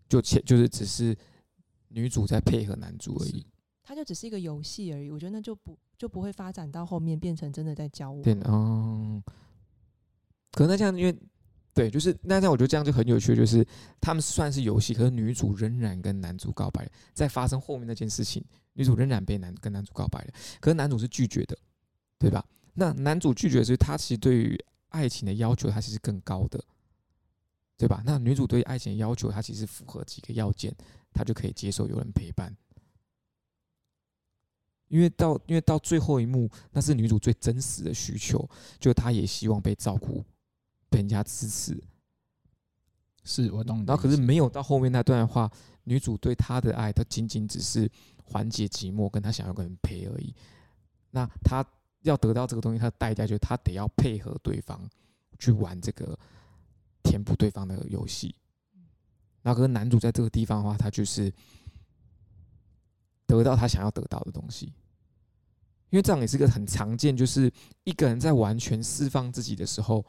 [0.08, 1.16] 就前就是只是。
[1.88, 3.46] 女主在配合男主而已，
[3.82, 5.08] 他就只是一个游戏而已。
[5.08, 8.20] 我觉得那就不就不会发展到后面变成真的在交往。
[8.22, 9.22] 对，嗯，
[10.50, 11.16] 可能那这样，因为
[11.76, 13.62] 对，就是那这样，我觉得这样就很有趣，就是
[14.00, 21.54] 他们算是游戏，可是女主仍然跟男主告白，在发生后面那件事情，女主仍然被男跟男主告白了，可是男主是拒绝的，
[22.18, 22.42] 对吧？
[22.72, 24.58] 那男主拒绝的是他其实对于
[24.88, 26.58] 爱情的要求，他其实更高的，
[27.76, 28.02] 对吧？
[28.06, 30.74] 那女主对于爱情的要求，他其实符合几个要件。
[31.18, 32.54] 他就可以接受有人陪伴，
[34.88, 38.46] 因为到因为到最后一幕，那是女主最真实的需求，
[38.78, 40.22] 就她也希望被照顾，
[40.88, 41.82] 被人家支持。
[43.24, 43.84] 是我懂。
[43.86, 45.50] 然后可是没有到后面那段的话，
[45.84, 47.90] 女主对他的爱，她仅仅只是
[48.22, 50.34] 缓解寂寞，跟她想要个人陪而已。
[51.10, 51.64] 那她
[52.02, 54.80] 要得到这个东西，她的代价就是她得要配合对方
[55.38, 56.16] 去玩这个
[57.02, 58.34] 填补对方的游戏。
[59.42, 61.32] 那可是男主在这个地方的话，他就是
[63.26, 64.66] 得到他想要得到的东西，
[65.90, 67.52] 因为这样也是个很常见，就是
[67.84, 70.04] 一个人在完全释放自己的时候，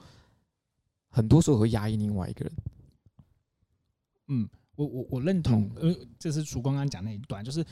[1.18, 2.54] 很多时候会压抑另外一个人。
[4.28, 7.66] 嗯，我我我认同，呃，这是曙光刚刚讲那一段，就是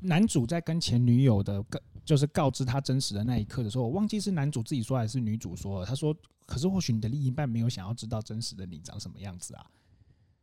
[0.00, 6.12] 男主在跟前女友的告，就是告知他真实的那一刻的时候，我忘记是男主自己说还是女主说了，他说
[6.46, 9.64] ：“可是或许你的另一半没有想要知道真实的你长什么样子啊。”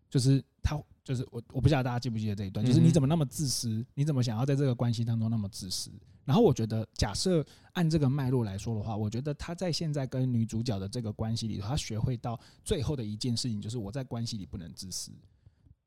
[0.09, 2.65] 就是他，就是我，我不晓得大家记不记得这一段。
[2.65, 3.85] 就是你怎么那么自私？
[3.93, 5.91] 你怎么想要在这个关系当中那么自私？
[6.25, 15.11] 然后我觉得，假设按这个脉络来说的话，我觉得他在现在跟女主角的这个关系里头，他学会到最后的一件事情，就是我在关系里不能自私。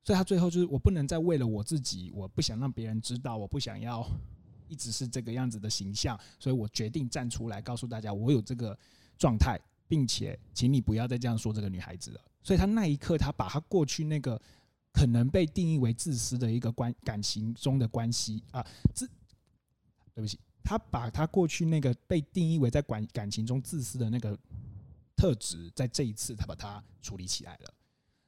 [0.03, 4.03] 所以他最后就是我不能再为了我自己，我不想让别人知道，我不想要
[4.67, 8.77] 一直是这个样子的形象，所以我决定站出来告诉大家，我有这个
[9.19, 12.21] 状态，并且请你不要再这样说这个女孩子了。
[12.43, 14.41] 所以他那一刻，他把他过去那个
[14.93, 19.07] 可能被定义为自私的一个关感情中的关系啊，自
[20.15, 24.37] 对不起，他把他过去那个被定义为在感感情中自私的那个
[25.17, 27.75] 特质，在这一次他把它处理起来了。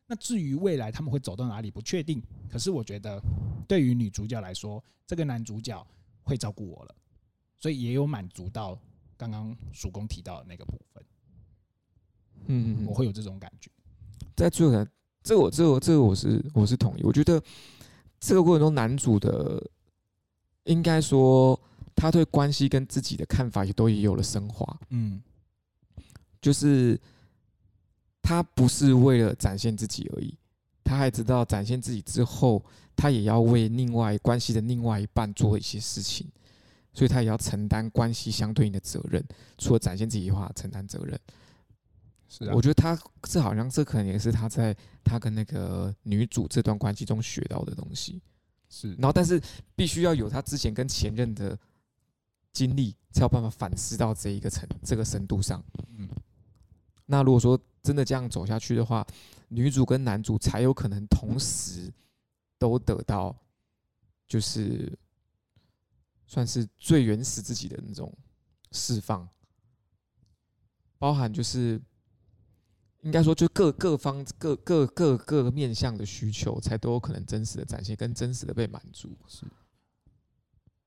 [0.06, 2.22] 那至于未来他们会走到哪里，不确定。
[2.50, 3.18] 可是我觉得，
[3.66, 5.86] 对于女主角来说，这个男主角
[6.22, 6.94] 会照顾我了，
[7.58, 8.78] 所以也有满足到
[9.16, 11.04] 刚刚曙光提到的那个部分。
[12.46, 13.70] 嗯，我会有这种感觉。
[14.36, 14.86] 在最后，
[15.22, 17.02] 这个我这个这个我是我是同意。
[17.02, 17.42] 我觉得
[18.18, 19.62] 这个过程中，男主的
[20.64, 21.58] 应该说
[21.94, 24.78] 他对关系跟自己的看法也都也有了升华。
[24.90, 25.20] 嗯，
[26.40, 26.98] 就是
[28.22, 30.36] 他不是为了展现自己而已，
[30.82, 32.64] 他还知道展现自己之后，
[32.96, 36.26] 他也要为另外关系的另外一半做一些事情，
[36.94, 39.24] 所以他也要承担关系相对应的责任。
[39.58, 41.18] 除了展现自己的话，承担责任。
[42.34, 48.22] 是啊，我觉得他这好像这可能也是他在他跟那个女主这段关系中学到的东西。
[48.70, 49.38] 是，然后但是
[49.76, 51.58] 必须要有他之前跟前任的
[52.50, 55.62] 经历，才有办法反思到这一个程这个深度上。
[55.88, 56.08] 嗯，
[57.04, 59.06] 那如果说真的这样走下去的话，
[59.48, 61.92] 女主跟男主才有可能同时
[62.56, 63.36] 都得到，
[64.26, 64.90] 就是
[66.26, 68.10] 算是最原始自己的那种
[68.70, 69.28] 释放，
[70.96, 71.78] 包含就是。
[73.02, 79.16] 应该说，就各各方各各各各个面向的需求，才都有可能真实的展现，跟真实的被满足。
[79.26, 79.44] 是，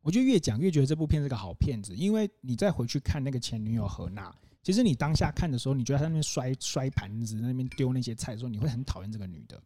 [0.01, 9.61] 我就越讲越觉得这部片是个好片子，因为你再回去看那个前女友何娜，其实你当下看的时候，你觉得她在那边摔摔盘子，在那边丢那些菜的时候，你会很讨厌这个女的。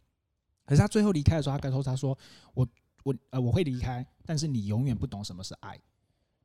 [0.66, 2.18] 可是她最后离开的时候，她跟说：“她说
[2.54, 2.68] 我
[3.04, 5.80] 我呃我会离开，但是你永远不懂什么是爱。”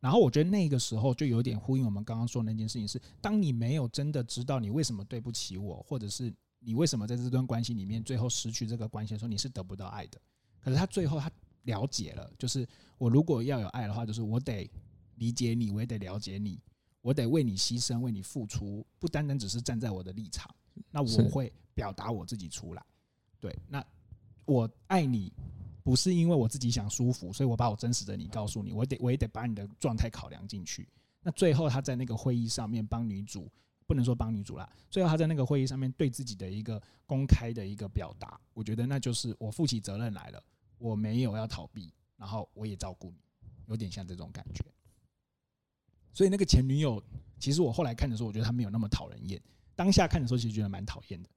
[0.04, 10.20] 然后我觉得那个时候就有点呼应我们刚刚说的那件事情，是当你没有真的知道你为什么对不起我，或者是你为什么在这段关系里面最后失去这个关系的时候，你是得不到爱的。
[10.60, 14.70] 可是他最后他了解了，就是我如果要有爱的话，就是我得
[15.14, 16.60] 理解你，我也得了解你，
[17.00, 20.54] 我得为你牺牲，为你付出，不单单只是站在我的立场，
[20.90, 22.84] 那我会表达我自己出来。
[23.40, 23.82] 对，那
[24.44, 25.32] 我爱你，
[25.84, 30.88] 不是因为我自己想舒服，所以我把我真实的你告诉你，我得我也得把你的状态考量进去。
[31.22, 33.48] 那最后他在那个会议上面帮女主，
[33.86, 40.42] 不能说帮女主啦，最后他在那个会议上面对自己的一个公开的一个表达，我觉得那就是我负起责任来了，
[40.78, 43.18] 我没有要逃避，然后我也照顾你，
[43.66, 44.64] 有点像这种感觉。
[46.14, 47.02] 所以那个前女友，
[47.38, 49.38] 其实我后来看的时候，我觉得她没有那么讨人厌。
[49.74, 51.28] 当下看的时候，其实觉得蛮讨厌的。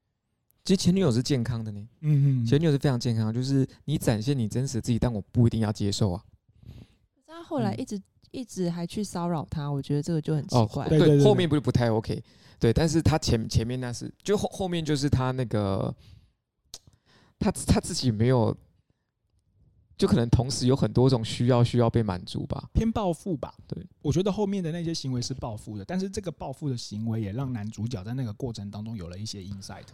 [0.68, 6.22] 其实前女友是健康的呢，嗯嗯，前女友是非常健康，就是你展现你真实的自己，但我不一定要接受啊。
[7.26, 10.86] 他后来一直、嗯、一直还去骚扰他，我觉得这个就很奇怪。
[10.86, 12.22] 哦、对，对，对，对，后面不是不太 OK，
[12.60, 15.96] 对，但是他前前面那是就后后面就是他那个
[17.40, 18.54] 他他自己没有。
[19.98, 23.52] 就可能同时有很多种需要需要被满足吧，偏报复吧。
[23.66, 29.86] 对，我觉得后面的那些行为是报复的，但是这个报复的行为也让男主角在那个过程当中有了一些 insight，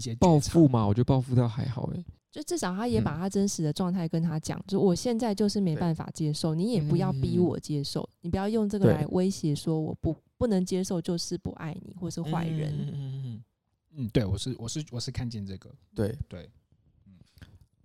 [0.00, 0.86] 一些报复嘛。
[0.86, 12.72] 我觉得报复倒还好哎，就至少他也把他真实的状态跟他讲，就我现在就是没办法接受，你也不要逼我接受，你不要用这个来威胁说我不不能接受就是不爱你或是坏人。
[12.72, 13.44] 嗯嗯嗯
[13.96, 16.48] 嗯，对我是我是我是看见这个，对对。
[17.06, 17.18] 嗯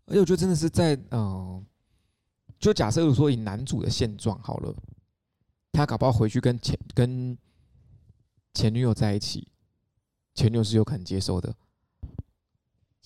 [0.08, 1.64] 而且我觉得真的是在嗯、呃，
[2.60, 4.76] 就假设如说以男主的现状好了，
[5.72, 7.36] 他搞不好回去跟前跟
[8.54, 9.48] 前女友在一起，
[10.36, 11.52] 前女友是有可能接受的。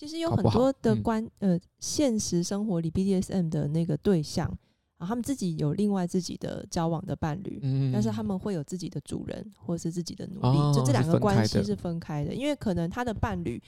[0.00, 4.48] 其实有很多的关呃，现实生活里 BDSM 的那个对象
[4.96, 13.62] 啊，他们自己有另外自己的交往的伴侣，嗯，但是他们会有自己的主人或是自己的奴隶，就这两个关系是分开的，因为可能他的伴侣。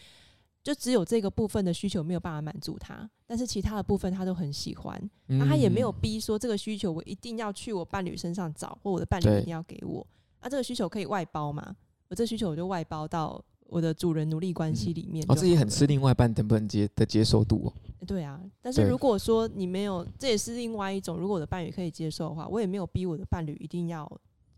[0.65, 5.11] 就只有这个部分的需求没有办法满足他，但是其他的部分他都很喜欢。
[5.27, 10.07] 那他也没有逼说这个需求我一定要去我伴侣身上找，或我的伴侣一定要给我。
[10.41, 11.75] 那这个需求可以外包嘛？
[12.07, 15.25] 我这需求我就外包到我的主人奴隶关系里面。
[15.29, 17.73] 哦，自己很吃另外一半能不能接的接受度哦。
[18.07, 21.17] 对啊，但是如果说你没有，这也是另外一种。
[21.17, 24.05] 如果我的伴侣可以接受的话，我也没有逼我的伴侣一定要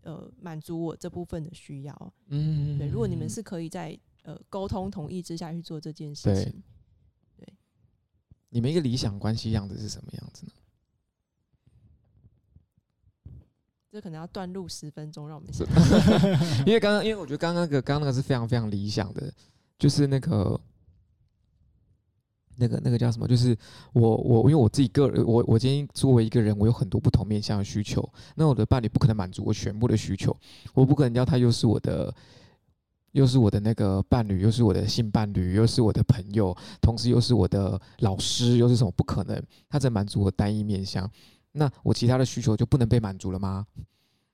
[0.01, 2.13] 呃满足我这部分的需要。
[2.27, 2.87] 嗯，对。
[2.87, 3.97] 如果你们是可以在。
[4.27, 6.51] 呃，沟通同意之下去做这件事情。
[7.37, 7.53] 对，对，
[8.49, 10.51] 你们一个理想关系样子是什么样子呢？
[13.95, 15.65] 这可能要断路十分钟，让我们想。
[16.67, 19.31] 因为刚刚，因为我觉得刚刚那个，刚刚那个是非常非常理想的，
[19.79, 20.59] 就是那个，
[22.57, 23.25] 那个那个叫什么？
[23.25, 23.57] 就是
[23.93, 28.05] 我我因为我自己个人，我我今天作为一个人，我有很多不同面向的需求，
[28.35, 30.35] 那我的伴侣不可能满足我全部的需求，
[30.73, 32.13] 我不可能要他又是我的。
[33.13, 38.91] 又是我的那个伴侣，又是我的性伴侣，又是我的朋友，同时又是我的老师，又是什么？
[38.91, 41.09] 不可能，他只满足我单一面向，
[41.57, 43.65] 那我其他的需求就不能被满足了吗？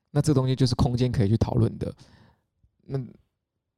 [0.10, 1.93] 那这东西就是空间可以去讨论的。
[2.84, 2.99] 那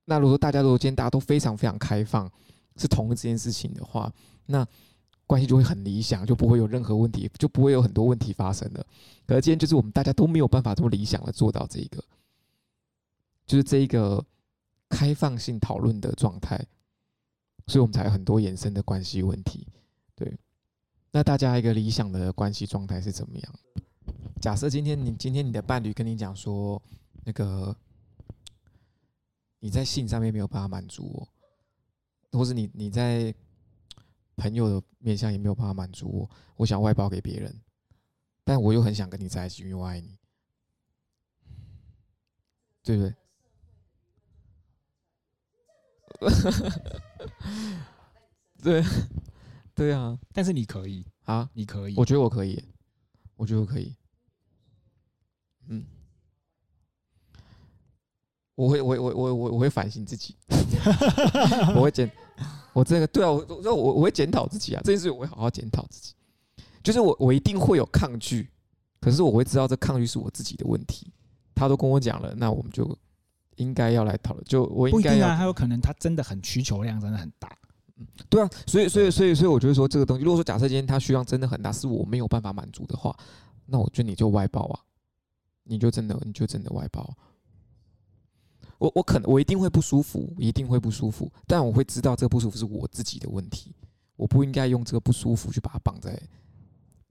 [0.06, 2.32] 那如果大家都今天大家都非常非常开放，
[2.78, 4.12] 是同一件事情的话，
[4.46, 4.66] 那
[5.28, 8.86] 关系就会很理想，就不会有任何问题，就不会有很多问题发生了。
[9.26, 12.04] 可是今天就是我们大家都没有办法这么理想的做到这个，
[13.46, 14.24] 就是这一个。
[14.90, 16.56] 开放性讨论的状态，
[17.66, 19.68] 所以我们才有很多衍生的关系问题。
[21.16, 23.56] 那大家一个理想的关系状态是怎么样？
[24.42, 26.82] 假设今天你今天你的伴侣跟你讲说，
[27.24, 27.76] 那个
[29.60, 31.28] 你在性上面没有办法满足
[32.32, 33.32] 我，或是你你在
[34.38, 37.62] 朋友的面向也没有办法满足我，我想外包给别人，
[38.44, 40.18] 但我又很想跟你在一起，因为我爱你，
[42.82, 43.14] 对不对？
[48.64, 48.84] 对，
[49.76, 52.64] 对啊，但是你可以啊，你可以，我觉得我可以，
[53.36, 53.96] 我觉得我可以，
[55.68, 55.84] 嗯，
[58.56, 60.36] 我会，我我我我我会反省自己，
[61.76, 62.12] 我会检，
[62.74, 66.14] 我这个对啊，我我我会检讨自己啊，这件事我会好好检讨自己，
[66.84, 68.50] 就是我我一定会有抗拒，
[69.00, 71.12] 可是我会知道这抗拒是我自己的问题，
[71.56, 72.98] 他都跟我讲了，那我们就。
[73.58, 77.73] 应该要来讨论，就我应该要，还有可能他真的很需求量真的很大，嗯，
[78.30, 83.16] 对啊，所以所以所以所以我觉得说这个东西，如果说假设今天他需要真的很大，是我没有办法满足的话，
[83.68, 84.80] 那我觉得你就外包啊，
[85.64, 87.16] 你就真的你就真的外包，
[88.80, 93.76] 我我可能我一定会不舒服，一定会不舒服，但我会知道这个不舒服是我自己的问题，
[94.16, 96.20] 我不应该用这个不舒服去把它绑在，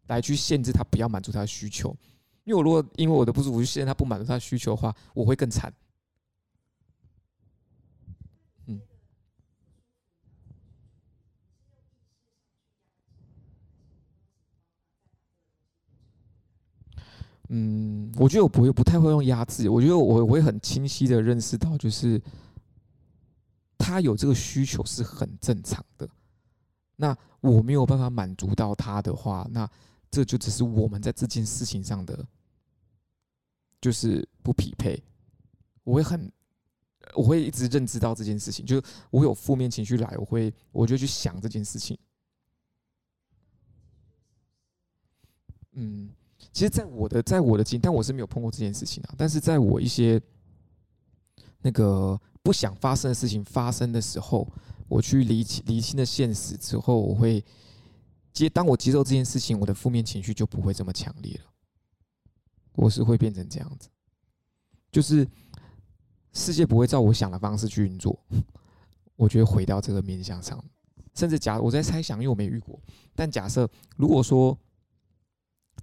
[0.09, 1.97] 来去限制他不要满足他的需求，
[2.43, 5.73] 因为我如果因为我的不舒服去限制他不满足他的需求的话，我会更惨。
[17.55, 22.19] 嗯，我觉得我不会不太会用压制，我觉得我我会很清晰的认识到，就是
[23.77, 26.09] 他有这个需求是很正常的。
[26.97, 29.71] 那我没有办法满足到他的话，那
[30.11, 32.27] 这就只是我们在这件事情上的
[33.83, 34.99] 就是不匹配。
[35.85, 36.33] 我会很，
[37.13, 41.99] 我会一直认知到这件事情，就是我有负面情绪来，我会我就去想这件事情。
[45.73, 46.09] 嗯。
[46.53, 49.15] 其实，在我的在我的经，但我是没有碰过这件事情啊。
[49.17, 50.21] 但是，在我一些
[51.63, 54.47] 那个不想发生的事情发生的时候，
[54.87, 57.43] 我去理清理清的现实之后，我会
[58.35, 58.51] 接。
[58.51, 61.51] 当我接受这件事情，我的负面情绪就不会这么强烈了。
[62.75, 63.89] 我是会变成这样子，
[64.91, 65.27] 就是
[66.35, 68.23] 世界不会照我想的方式去运作。
[69.17, 70.63] 我觉得回到这个面向上，
[71.15, 72.79] 甚至假我在猜想，因为我没遇过。
[73.15, 74.55] 但假设如果说。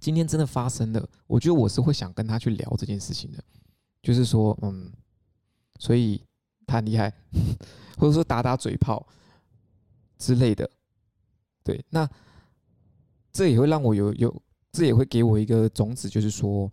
[0.00, 3.44] 今天真的发生了，我觉得我是会想跟他去聊这件事情的，
[4.02, 4.90] 就是说，嗯，
[5.78, 6.24] 所以
[6.66, 7.12] 他很厉害，
[7.98, 9.06] 或者说打打嘴炮
[10.16, 10.68] 之类的，
[11.62, 12.08] 对，那
[13.30, 14.42] 这也会让我有有，
[14.72, 16.72] 这也会给我一个种子，就是说，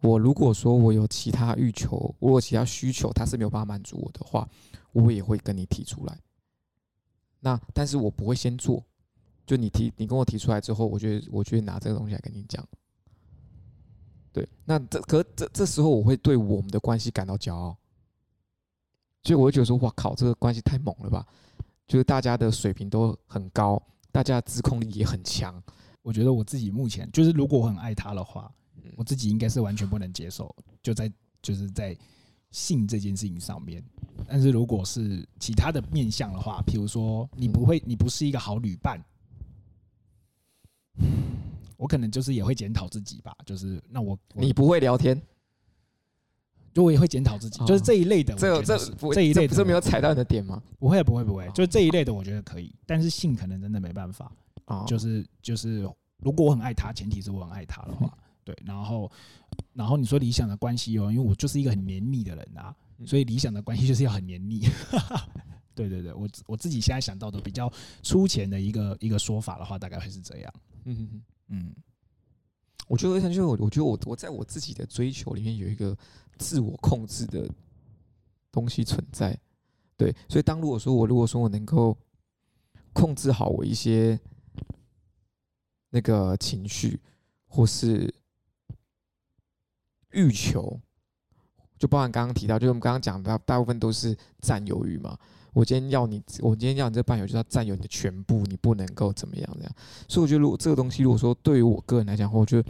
[0.00, 4.48] 我如果说我有其他欲求，我有其他需求，他是没有办法满足我的话，
[4.90, 6.18] 我也会跟你提出来。
[7.38, 8.84] 那但是我不会先做。
[9.44, 12.66] 就你提，你跟我提出来之后，我觉得，我觉得拿这个东西来跟你讲。
[14.32, 17.76] 对，那这可这这时候，我会对我们的关系感到骄傲，
[19.24, 21.26] 所以我会觉得说，哇靠，这个关系太猛了吧！
[21.86, 25.62] 就是大家的水平都很高，大家的自控力也很强。
[26.00, 28.50] 我觉得我自己目前就是，如果我很爱他的话，
[28.96, 31.12] 我自己应该是完全不能接受，就在
[31.42, 31.94] 就是在
[32.52, 33.84] 性这件事情上面。
[34.26, 38.98] 但是如果是其他的面向的话，譬如说，你不会，你不是一个好旅伴。
[41.82, 45.20] 我可能就是也会检讨自己吧，就是那我，我你不会聊天，
[46.72, 48.78] 就我也会检讨自己，就是这一类的，这这
[49.12, 50.62] 这一类的，这没有踩到你的点吗？
[50.78, 54.30] 不会不会不会，就这一类的我觉得可以，但是性可能真的没办法
[54.66, 55.80] 啊，就是就是
[56.18, 59.10] 如果我很爱他，前提是我很爱他的话，对，然后
[59.72, 62.72] 然后你说理想的关系哦，因为我就是一个很黏腻的人啊，
[63.04, 64.62] 所以理想的关系就是要很黏腻。
[65.74, 67.68] 对对对，我我自己现在想到的比较
[68.02, 70.54] 粗浅的一个一个说法的话，大概会是这样。
[70.84, 71.74] 嗯嗯嗯，
[72.88, 75.96] 我觉得像就我，我觉得我我在我自己的追求里面有一个
[76.38, 77.48] 自我控制的
[78.50, 79.38] 东西存在。
[79.96, 81.96] 对，所以当如果说我如果说我能够
[82.92, 84.18] 控制好我一些
[85.90, 86.98] 那个情绪
[87.46, 88.12] 或是
[90.10, 90.80] 欲求，
[91.78, 95.18] 就包含刚刚提到，就是我们刚刚讲的大部分都是占有欲嘛。
[95.52, 99.72] 我今天要你，我今天要你这伴侣，就是要占有你的全部，你不能够怎么样这样。
[100.08, 102.68] 所以我觉得，如果这个东西，如果说对于我个人来讲，我觉得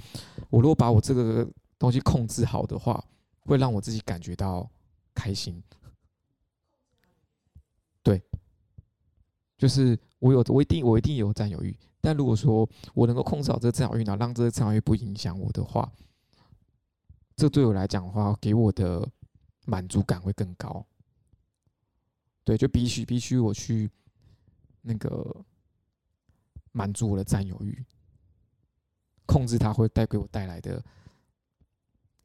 [0.51, 3.03] 我如果把我这个东西控制好的话，
[3.41, 4.69] 会让我自己感觉到
[5.15, 5.63] 开心。
[8.03, 8.21] 对，
[9.57, 11.77] 就是我有，我一定，我一定有占有欲。
[12.01, 15.89] 但如果说我能够控制好这个占有欲，然后让这个占有欲不影响我的话，
[17.37, 19.09] 这对我来讲的话，给我的
[19.67, 20.85] 满足感会更高。
[22.45, 23.89] 对，就必须必须我去
[24.81, 25.45] 那个
[26.73, 27.85] 满足我的占有欲，
[29.27, 30.83] 控制它会带给我带来的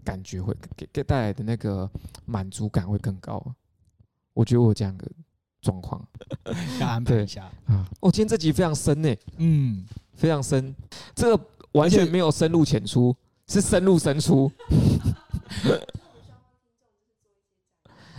[0.04, 1.90] 感觉，会给给带来的那个
[2.26, 3.44] 满足感会更高。
[4.34, 5.12] 我觉得我这样的
[5.62, 6.04] 状况
[6.80, 7.88] 要安排一下啊！
[8.00, 10.76] 哦，今天这集非常深呢，嗯，非常深，
[11.14, 13.16] 这个完全没有深入浅出，
[13.48, 14.52] 是深入深出。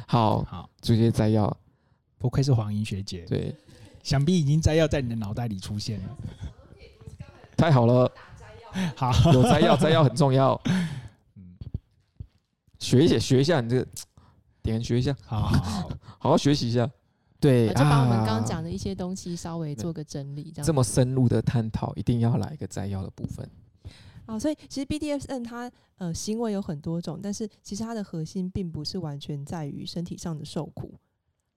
[0.07, 1.57] 好好，直接摘要。
[2.19, 3.55] 不愧是黄英学姐，对，
[4.03, 6.17] 想必已经摘要在你的脑袋里出现了，
[7.57, 8.11] 太好了，
[8.97, 10.61] 好，有摘要，摘要很重要，
[11.37, 11.57] 嗯，
[12.81, 13.87] 学一下，学一下你这个
[14.63, 15.89] 点，学一下，好好好，
[16.19, 16.91] 好好学习一下，
[17.39, 23.49] 对，就把我们刚刚讲的一些东西稍微做个整理，这样，这么深入的探讨，一定要来一个摘要的部分，
[24.27, 30.93] 好，所以其实 BDSN 它呃行为有很多种，但是其实它的核心并不是完全在于身体上的受苦。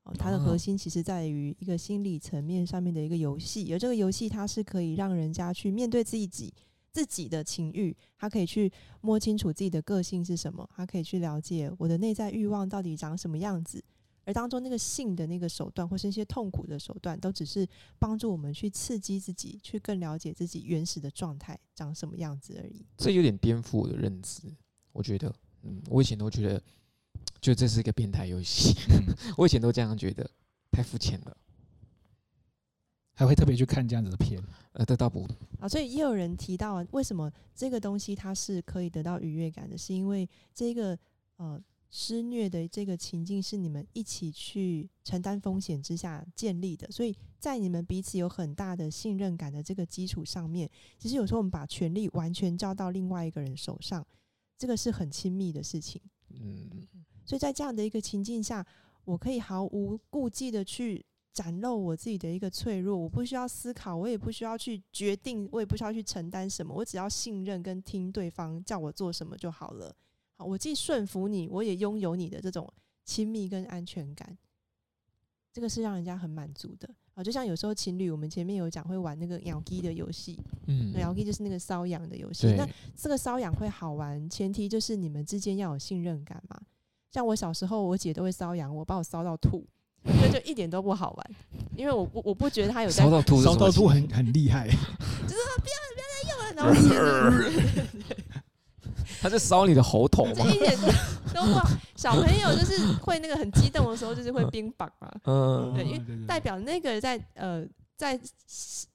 [0.03, 6.51] 哦，它的核心其实在于一个心理层面上面的一个游戏，而这个游戏它是可以让人家去面对自己
[6.91, 13.81] 自己的情欲，他可以去摸清楚自己的个性是什么，他可以去了解我的内在欲望到底长什么样子，
[14.25, 17.65] 而当中那个性的那个手段或是一些痛苦的手段，都只是
[17.97, 22.83] 帮助我们去刺激自己，去更了解自己原始的状态长什么样子而已。
[22.97, 24.41] 这有点颠覆我的认知，
[24.91, 26.61] 我觉得，嗯，我以前都觉得。
[27.41, 28.75] 就这是一个变态游戏，
[29.35, 30.29] 我以前都这样觉得，
[30.71, 31.35] 太肤浅了。
[33.13, 34.41] 还会特别去看这样子的片。
[34.73, 35.27] 呃，得到不
[35.59, 40.97] 啊，所以也有人提到，为什么这个东西它是可以得到愉悦感的，是因为这个
[41.35, 54.05] 呃施虐的这个情境是你们一起去承担风险之下建立的，所以在你们彼此有很大的信任感的这个基础上面，其实有时候我们把权力完全交到另外一个人手上，
[54.57, 56.01] 这个是很亲密的事情。
[56.29, 56.87] 嗯，
[57.25, 58.65] 所以在这样的一个情境下，
[59.05, 61.05] 我可以毫无顾忌的去。
[61.33, 69.95] 展露我自己的一个脆弱，我不需要思考，我也不需要去决定，我也不需要去承担什么，我只要信任跟听对方叫我做什么就好了。
[70.33, 72.69] 好，我既顺服你，我也拥有你的这种
[73.05, 74.37] 亲密跟安全感，
[75.53, 76.89] 这个是让人家很满足的。
[77.13, 82.53] 啊，就像有时候情侣，我们前面有讲会玩那个咬鸡的游戏，嗯，咬鸡就是那个瘙痒的游戏。
[82.57, 86.61] 那这个瘙痒会好玩，前提就是你们之间要有信任感嘛。
[87.11, 89.65] 像我小时候，我姐都会搔痒我，把我搔到吐。
[90.03, 91.31] 那就一点都不好玩，
[91.75, 96.71] 因为我不我不觉得他有在烧到吐，烧到吐很很厉害， 就是说不要不要再用了，然后
[99.21, 100.43] 他在烧你的喉头吗？
[100.47, 100.75] 一点
[101.31, 101.69] 都不好。
[101.95, 107.63] 小朋友就是会那个很激动的时候，就是会冰棒嘛，嗯，对，因为代表那个在呃
[107.95, 108.19] 在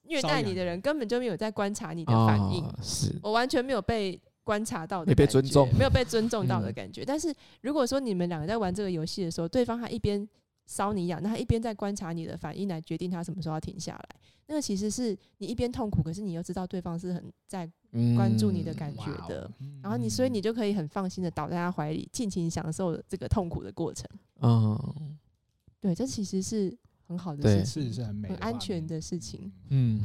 [0.08, 7.04] 虐待你的人根本就没有在观察你的反应，是我完全没有被观察到的，没被尊重，没有被尊重到的感觉。
[7.04, 10.26] 但是如果说你们两个在玩这个游戏的时候，对方他一边
[10.68, 14.08] 搔你痒，那他一边在观察你的反应来决定他什么时候要停下来。
[14.46, 17.68] 那个其实是你一边痛苦，可是你又知道对方是很在
[18.14, 19.50] 关注你的感觉的。
[19.58, 24.08] 嗯、然后你，所以你就可以很放心的倒在他怀里，尽情享受这个痛苦的过程。
[24.42, 25.18] 嗯，
[25.80, 26.72] 对，这其实是
[27.08, 29.52] 很好的事情，是是很美、很安全的事情。
[29.70, 30.00] 嗯，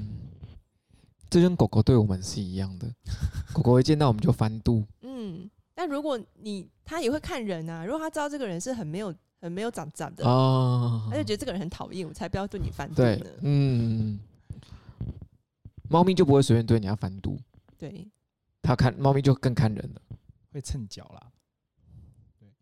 [1.32, 2.88] 这跟狗狗对我们是一样的，
[3.52, 4.86] 狗狗一见到我们就翻肚。
[5.02, 9.12] 嗯，但如果你它也会看人啊，如果它知道这个人是很没有。
[9.44, 13.26] 很没有长长的，哦，他就觉得这个人很讨厌，我才不要对你翻肚呢。
[13.42, 14.20] 嗯，
[15.90, 17.40] 猫咪就不会随便对你要翻肚。
[17.76, 18.08] 对，
[18.62, 20.02] 它看猫咪就更看人了，
[20.54, 21.32] 会蹭脚啦。
[22.40, 22.54] 对，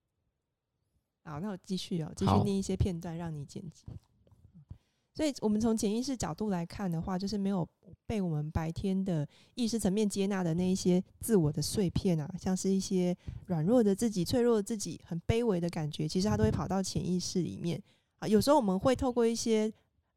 [1.25, 3.83] 好，那我继续哦，继续念一些片段让你剪辑。
[5.13, 7.67] 所以，我们从潜意识角度来看的话，就是没有
[8.05, 13.15] 被我们白天的意识层面接纳的那一些自我的碎片啊，像是一些
[13.47, 17.81] 软弱的自己、脆弱的自己、很卑微的感觉，其实它都会跑到潜意识里面
[18.19, 18.27] 啊。
[18.27, 19.71] 有时候我们会透过一些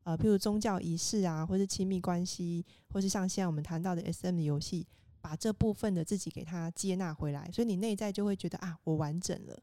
[0.05, 4.87] 呃，譬如宗教仪式啊，或是亲密关系，或是像现在我们谈到的 SM 的游戏，
[5.21, 9.59] 把这部分的自己给它接纳回来，所以你内在就会觉得啊，我完整了。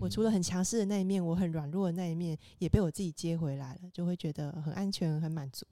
[0.00, 5.66] 我除了很强势的那一面，我很软弱的那一面也被我自己接回来了，就会觉得很安全、很满足。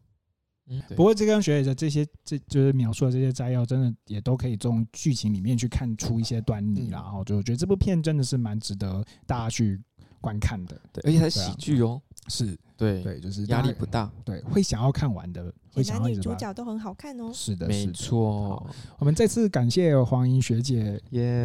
[0.69, 9.81] 嗯，不过这跟学姐的这些，这就是描述的这些摘要，真的也都可以从剧情里面去看出一些端倪，然后就我觉得这部片真的是蛮值得大家去
[10.27, 10.77] 观看的。
[10.93, 12.03] 对，而且它是喜剧哦。
[12.29, 17.31] 是对对，就是压力不大，对，会想要看完的，会想要男女主角都很好看哦。
[17.33, 18.69] 是的，没错。
[18.99, 21.01] 我们再次感谢黄莹学姐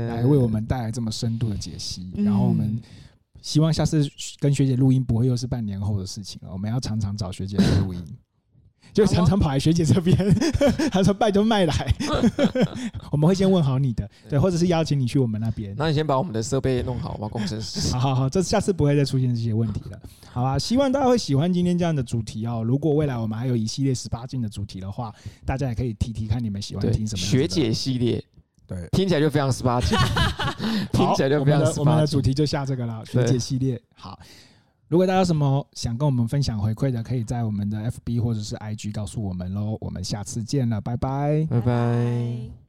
[0.09, 2.81] 来为我们带来这么深度的解析，然后我们
[3.43, 4.09] 希望下次
[4.39, 8.03] 跟学姐录音不会又是半年后的事情了，我们要常常找学姐来录音。
[8.93, 10.17] 就常常跑来学姐这边，
[10.91, 11.93] 他说拜就卖来，
[13.11, 15.73] 我们会先问好你的，对，或者是邀请你去我们那边。
[15.77, 17.93] 那你先把我们的设备弄好吧，工程师。
[17.93, 19.99] 好好好，这下次不会再出现这些问题了，
[20.31, 20.59] 好吧？
[20.59, 22.63] 希望大家会喜欢今天这样的主题哦。
[22.65, 25.13] 如果未来我们还有一系列十八禁的主题的话，
[25.45, 28.23] 大家也可以提提看你们喜欢听什么学姐系列。
[28.67, 29.97] 对，听起来就非常十八禁，
[30.91, 31.79] 听起来就非常十八禁。
[31.79, 33.81] 我们的主题就下这个了，学姐系列。
[33.95, 34.19] 好。
[34.91, 39.77] 如果大家有什么想跟我们分享回馈的，可以在我们的 FB 或者是 IG 告诉我们喽。
[39.79, 42.60] 我们下次见了，拜拜，拜拜。